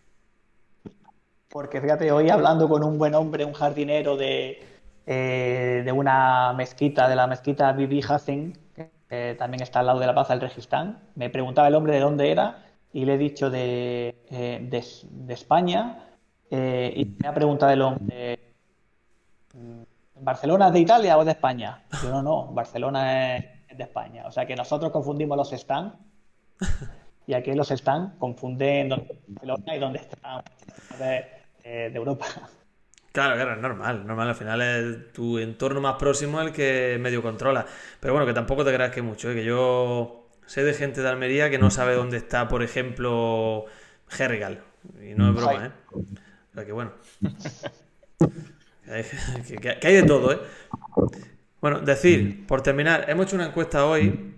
[1.48, 4.62] Porque fíjate, hoy hablando con un buen hombre, un jardinero de,
[5.12, 8.52] eh, de una mezquita, de la mezquita Bibi Hassan,
[9.08, 12.00] que también está al lado de la plaza del Registán, me preguntaba el hombre de
[12.00, 16.04] dónde era y le he dicho de, eh, de, España
[16.48, 18.38] eh, y me ha preguntado el hombre,
[19.52, 19.82] mm,
[20.22, 21.82] ¿Barcelona es de Italia o de España?
[22.04, 23.44] Yo no, no, Barcelona es,
[23.76, 24.26] de España.
[24.28, 25.96] O sea que nosotros confundimos los stands
[27.26, 30.44] y aquí los stands confunden Barcelona y dónde están
[31.00, 31.24] de-
[31.90, 32.26] de Europa.
[33.12, 34.06] Claro, claro, es normal.
[34.06, 37.66] Normal, al final es tu entorno más próximo el que medio controla.
[37.98, 39.34] Pero bueno, que tampoco te creas que mucho, ¿eh?
[39.34, 43.66] que yo sé de gente de Almería que no sabe dónde está, por ejemplo,
[44.08, 44.62] Gergal.
[45.02, 45.70] Y no es broma, ¿eh?
[45.92, 46.92] O sea que bueno.
[49.46, 50.40] Que que hay de todo, ¿eh?
[51.60, 54.34] Bueno, decir, por terminar, hemos hecho una encuesta hoy.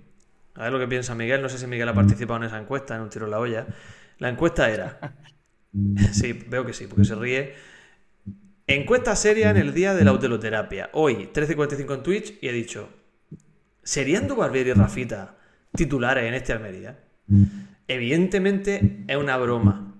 [0.54, 1.40] A ver lo que piensa Miguel.
[1.40, 3.66] No sé si Miguel ha participado en esa encuesta, en un tiro en la olla.
[4.18, 4.98] La encuesta era.
[6.12, 7.54] Sí, veo que sí, porque se ríe.
[8.74, 10.88] Encuesta seria en el día de la autoterapia.
[10.94, 12.88] Hoy, 13.45 en Twitch, y he dicho:
[13.82, 15.36] ¿Serían Dubarbier y Rafita
[15.74, 16.98] titulares en este Almería?
[17.86, 19.94] Evidentemente es una broma.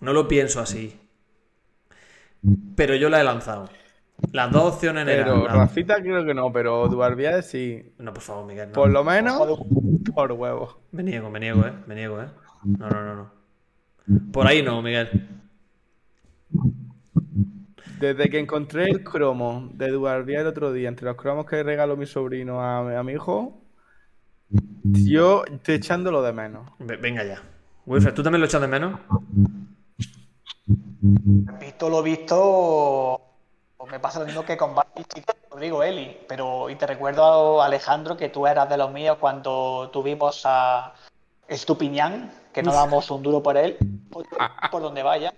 [0.00, 0.98] No lo pienso así.
[2.74, 3.68] Pero yo la he lanzado.
[4.32, 5.26] Las dos opciones eran.
[5.26, 7.92] Pero Rafita creo que no, pero Duarbier sí.
[7.98, 8.68] No, por favor, Miguel.
[8.68, 8.74] No.
[8.74, 9.58] Por lo menos
[10.14, 10.78] por huevos.
[10.92, 11.72] Me niego, me niego, eh.
[11.86, 12.28] Me niego, eh.
[12.64, 14.32] No, no, no, no.
[14.32, 15.28] Por ahí no, Miguel.
[18.00, 21.96] Desde que encontré el cromo de Duarbier el otro día, entre los cromos que regaló
[21.96, 23.60] mi sobrino a, a mi hijo,
[24.82, 26.70] yo estoy echándolo de menos.
[26.78, 27.42] Ve- Venga ya.
[27.86, 29.00] Wilfred, ¿tú también lo echas de menos?
[31.60, 33.20] Visto lo visto,
[33.76, 34.74] pues me pasa lo mismo que con
[35.50, 36.18] Rodrigo Eli.
[36.28, 40.94] Pero, y te recuerdo, Alejandro, que tú eras de los míos cuando tuvimos a
[41.48, 43.76] Estupiñán, que no damos un duro por él,
[44.10, 44.26] por,
[44.70, 45.32] por donde vaya.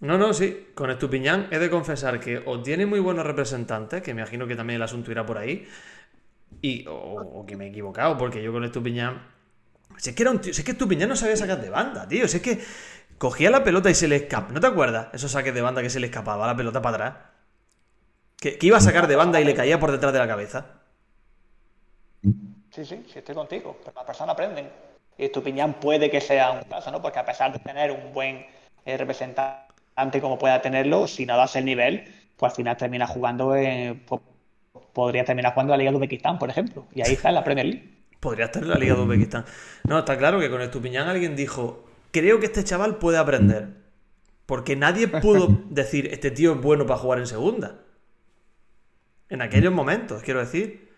[0.00, 0.68] No, no, sí.
[0.74, 4.56] Con Estupiñán he de confesar que o tiene muy buenos representantes, que me imagino que
[4.56, 5.66] también el asunto irá por ahí,
[6.62, 9.22] y, o, que me he equivocado, porque yo con Estupiñán.
[9.98, 12.06] Si es que era un tío, si es que Estupiñán no sabía sacar de banda,
[12.08, 12.28] tío.
[12.28, 12.60] Si es que
[13.18, 14.52] cogía la pelota y se le escapaba.
[14.52, 15.08] ¿No te acuerdas?
[15.14, 17.24] Esos saques de banda que se le escapaba la pelota para atrás.
[18.38, 20.66] Que, que iba a sacar de banda y le caía por detrás de la cabeza.
[22.70, 23.78] Sí, sí, sí, estoy contigo.
[23.82, 24.70] Pero las personas aprenden.
[25.16, 27.00] Y Estupiñán puede que sea un caso, ¿no?
[27.00, 28.44] Porque a pesar de tener un buen
[28.84, 29.65] eh, representante
[30.20, 32.04] como pueda tenerlo, si no das el nivel,
[32.36, 34.22] pues al final termina jugando, en- po-
[34.92, 36.86] podría terminar jugando en la Liga de Uzbekistán, por ejemplo.
[36.94, 37.96] Y ahí está en la Premier League.
[38.20, 39.44] Podría estar en la Liga de Uzbekistán.
[39.88, 43.68] No, está claro que con Estupiñán alguien dijo: Creo que este chaval puede aprender.
[44.46, 47.80] Porque nadie pudo decir: Este tío es bueno para jugar en segunda.
[49.28, 50.88] En aquellos momentos, quiero decir.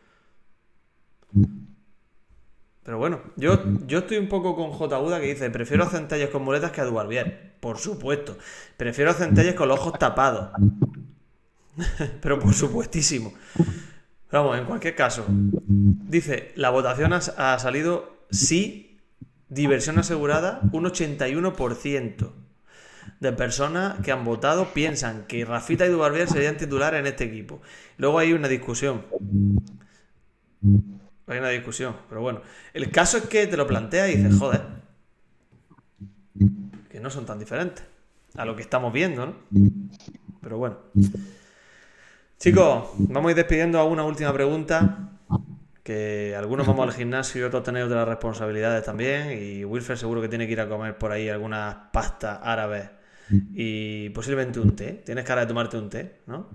[2.89, 4.99] Pero bueno, yo, yo estoy un poco con J.
[4.99, 7.53] Uda que dice: Prefiero a Centelles con muletas que a Dubarbier.
[7.61, 8.39] Por supuesto.
[8.78, 10.53] Prefiero a Centelles con los ojos tapados.
[12.22, 13.34] Pero por supuestísimo.
[14.32, 15.26] Vamos, en cualquier caso.
[15.28, 18.99] Dice, la votación ha, ha salido sí,
[19.51, 22.30] diversión asegurada, un 81%
[23.20, 27.61] de personas que han votado piensan que Rafita y Dubarbier serían titulares en este equipo.
[27.99, 29.05] Luego hay una discusión.
[31.29, 32.41] Hay una discusión, pero bueno.
[32.72, 34.62] El caso es que te lo planteas y dices, joder,
[36.89, 37.85] que no son tan diferentes
[38.35, 39.35] a lo que estamos viendo, ¿no?
[40.41, 40.79] Pero bueno.
[42.39, 45.11] Chicos, vamos a ir despidiendo a una última pregunta.
[45.83, 49.39] Que algunos vamos al gimnasio y otros tenéis otras responsabilidades también.
[49.43, 52.91] Y Wilfer seguro que tiene que ir a comer por ahí algunas pastas árabes
[53.55, 55.03] y posiblemente un té.
[55.05, 56.49] Tienes cara de tomarte un té, ¿no?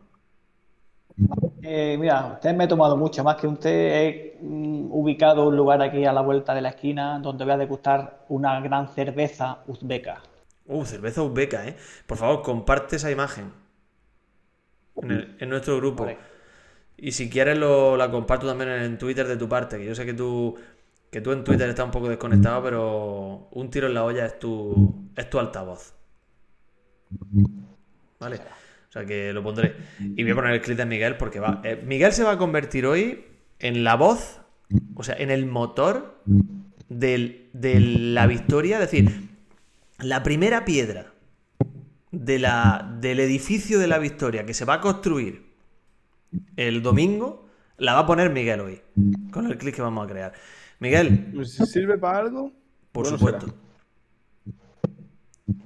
[1.64, 3.74] Eh, mira, usted me he tomado mucho más que té.
[4.08, 7.58] He mm, ubicado un lugar aquí a la vuelta de la esquina donde voy a
[7.58, 10.22] degustar una gran cerveza uzbeca.
[10.66, 11.76] Uh, cerveza uzbeca, ¿eh?
[12.06, 13.52] Por favor, comparte esa imagen
[15.02, 16.04] en, el- en nuestro grupo.
[16.06, 16.18] Vale.
[16.98, 20.06] Y si quieres lo, la comparto también en Twitter de tu parte, que yo sé
[20.06, 20.56] que tú,
[21.12, 24.40] que tú en Twitter estás un poco desconectado, pero un tiro en la olla es
[24.40, 25.94] tu, es tu altavoz.
[28.20, 28.40] ¿Vale?
[28.94, 29.76] O sea que lo pondré.
[30.00, 31.62] Y voy a poner el clip de Miguel porque va.
[31.64, 33.24] eh, Miguel se va a convertir hoy
[33.58, 34.40] en la voz,
[34.94, 36.22] o sea, en el motor
[36.90, 38.76] del- de la victoria.
[38.76, 39.30] Es decir,
[39.98, 41.12] la primera piedra
[42.12, 45.44] de la, del edificio de la victoria que se va a construir
[46.56, 48.82] el domingo, la va a poner Miguel hoy,
[49.32, 50.34] con el clip que vamos a crear.
[50.78, 52.52] Miguel, Si sirve para algo,
[52.92, 53.48] por bueno supuesto.
[53.48, 53.58] será.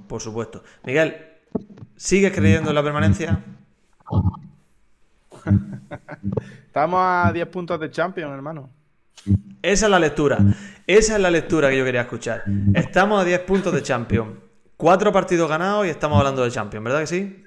[0.07, 0.63] Por supuesto.
[0.85, 1.17] Miguel,
[1.97, 3.43] ¿sigues creyendo en la permanencia?
[6.67, 8.69] Estamos a 10 puntos de Champions, hermano.
[9.61, 10.37] Esa es la lectura.
[10.85, 12.43] Esa es la lectura que yo quería escuchar.
[12.73, 14.29] Estamos a 10 puntos de Champions.
[14.77, 17.43] Cuatro partidos ganados y estamos hablando de Champions, ¿verdad que sí?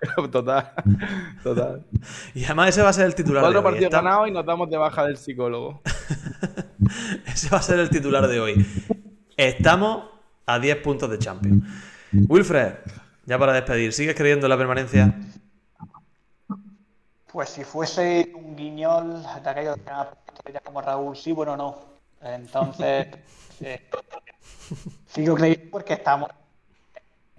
[0.32, 0.72] Total.
[1.42, 1.84] Total.
[2.34, 3.70] Y además ese va a ser el titular Cuatro de hoy.
[3.72, 5.82] partidos Está- ganados y nos damos de baja del psicólogo.
[7.26, 8.66] Ese va a ser el titular de hoy.
[9.36, 10.06] Estamos
[10.46, 11.62] a 10 puntos de Champions.
[12.12, 12.72] Wilfred,
[13.24, 15.14] ya para despedir, ¿sigues creyendo en la permanencia?
[17.32, 21.78] Pues si fuese un guiñol de aquellos que como Raúl, sí, bueno, no.
[22.20, 23.08] Entonces,
[23.60, 23.88] eh,
[25.06, 26.30] sigo creyendo porque estamos,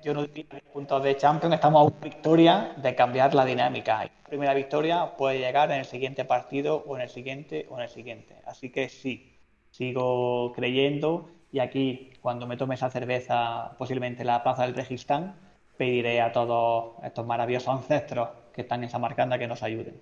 [0.04, 4.06] yo no diría 10 puntos de Champions, estamos a una victoria de cambiar la dinámica.
[4.06, 7.78] Y la primera victoria puede llegar en el siguiente partido o en el siguiente o
[7.78, 8.42] en el siguiente.
[8.46, 9.38] Así que sí,
[9.70, 15.36] sigo creyendo y aquí, cuando me tome esa cerveza, posiblemente en la plaza del Registán,
[15.78, 20.02] pediré a todos estos maravillosos ancestros que están en Samarcanda que nos ayuden.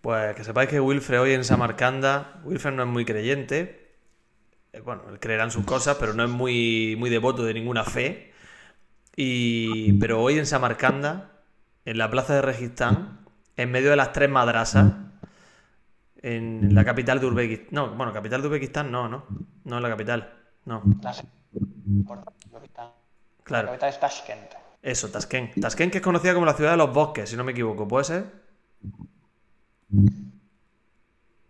[0.00, 3.96] Pues que sepáis que Wilfred hoy en Samarcanda, Wilfred no es muy creyente.
[4.72, 7.84] Eh, Bueno, él creerá en sus cosas, pero no es muy, muy devoto de ninguna
[7.84, 8.32] fe.
[9.16, 11.42] Y, pero hoy en Samarcanda,
[11.86, 13.20] en la plaza de Registán,
[13.56, 14.94] en medio de las tres madrasas,
[16.22, 17.68] en la capital de Uzbekistán.
[17.70, 19.24] No, bueno, capital de Uzbekistán no, no.
[19.64, 20.32] No es la capital.
[20.64, 21.24] No, La se-
[22.04, 22.22] la
[23.44, 23.66] claro.
[23.66, 24.54] capital es Tashkent.
[24.92, 25.58] Eso, Tashkent.
[25.60, 27.88] Tashkent que es conocida como la ciudad de los bosques, si no me equivoco.
[27.88, 28.24] ¿Puede ser?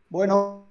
[0.08, 0.66] Bueno,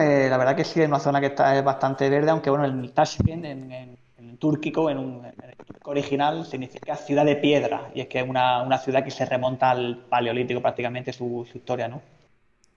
[0.00, 2.64] eh, la verdad que sí, es una zona que está es bastante verde, aunque bueno,
[2.64, 7.36] el Tashkent en, en, en túrquico, en, un, en el turco original, significa ciudad de
[7.36, 11.46] piedra, y es que es una, una ciudad que se remonta al paleolítico prácticamente su,
[11.50, 12.02] su historia, ¿no?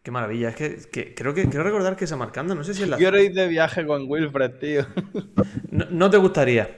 [0.04, 0.50] Qué maravilla.
[0.50, 3.20] Es que, que creo que quiero recordar que Samarcanda, no sé si es la Quiero
[3.20, 4.86] ir de viaje con Wilfred, tío.
[5.72, 6.70] No, no te gustaría.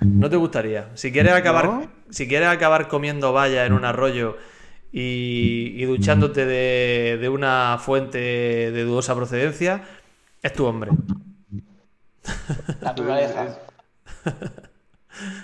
[0.00, 0.90] No te gustaría.
[0.94, 1.90] Si quieres acabar, ¿No?
[2.10, 4.36] si quieres acabar comiendo valla en un arroyo
[4.92, 9.84] y, y duchándote de, de una fuente de dudosa procedencia,
[10.42, 10.94] es tu hombre.
[12.80, 13.58] Naturaleza.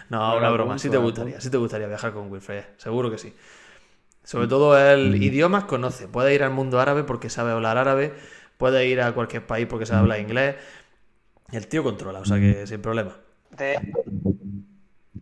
[0.08, 0.74] No, Buena una broma.
[0.74, 1.40] punto, Sí te gustaría, punto.
[1.40, 3.34] sí te gustaría viajar con Wilfred, seguro que sí.
[4.24, 6.08] Sobre todo el idiomas conoce.
[6.08, 8.14] Puede ir al mundo árabe porque sabe hablar árabe.
[8.58, 10.56] Puede ir a cualquier país porque sabe hablar inglés.
[11.52, 13.16] El tío controla, o sea que sin problema.
[13.50, 13.92] De-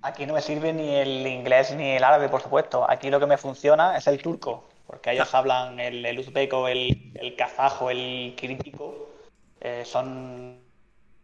[0.02, 2.88] Aquí no me sirve ni el inglés ni el árabe, por supuesto.
[2.88, 7.12] Aquí lo que me funciona es el turco, porque ellos hablan el, el uzbeco, el,
[7.14, 9.08] el kazajo, el kirítico.
[9.60, 10.58] Eh, son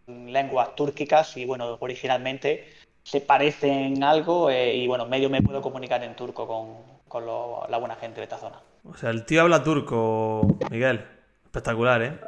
[0.07, 2.71] lenguas túrquicas y, bueno, originalmente
[3.03, 6.77] se parecen algo eh, y, bueno, medio me puedo comunicar en turco con,
[7.07, 8.61] con lo- la buena gente de esta zona.
[8.89, 11.07] O sea, el tío habla turco, Miguel.
[11.45, 12.19] Espectacular, ¿eh?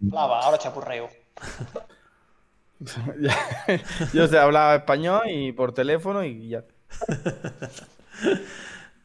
[0.00, 1.10] Lava, ahora chapurreo.
[4.12, 6.64] Yo sé hablar español y por teléfono y ya.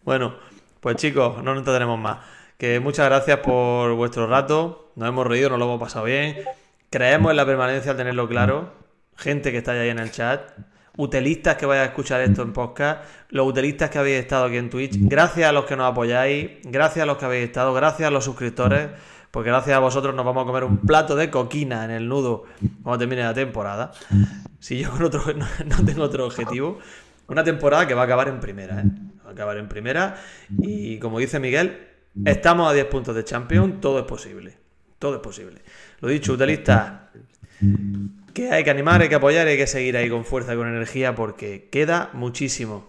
[0.04, 0.36] Bueno,
[0.82, 2.18] pues chicos, no nos entretenemos más.
[2.58, 4.92] Que muchas gracias por vuestro rato.
[4.96, 6.40] Nos hemos reído, nos lo hemos pasado bien.
[6.90, 8.74] Creemos en la permanencia al tenerlo claro.
[9.16, 10.42] Gente que está ahí en el chat.
[10.98, 13.02] Utelistas que vayan a escuchar esto en podcast.
[13.30, 14.98] Los utelistas que habéis estado aquí en Twitch.
[15.00, 16.52] Gracias a los que nos apoyáis.
[16.64, 17.74] Gracias a los que habéis estado.
[17.74, 18.90] Gracias a los suscriptores.
[19.34, 22.44] Porque gracias a vosotros nos vamos a comer un plato de coquina en el nudo
[22.84, 23.92] cuando termine la temporada.
[24.60, 25.24] Si yo con otro,
[25.66, 26.78] no, tengo otro objetivo.
[27.28, 28.84] Una temporada que va a acabar en primera, ¿eh?
[29.26, 30.22] Va a acabar en primera.
[30.60, 31.80] Y como dice Miguel,
[32.24, 33.82] estamos a 10 puntos de Champions.
[33.82, 34.56] Todo es posible.
[35.00, 35.64] Todo es posible.
[36.00, 36.94] Lo dicho, utelistas,
[38.36, 40.68] que hay que animar, hay que apoyar, hay que seguir ahí con fuerza y con
[40.68, 42.86] energía porque queda muchísimo.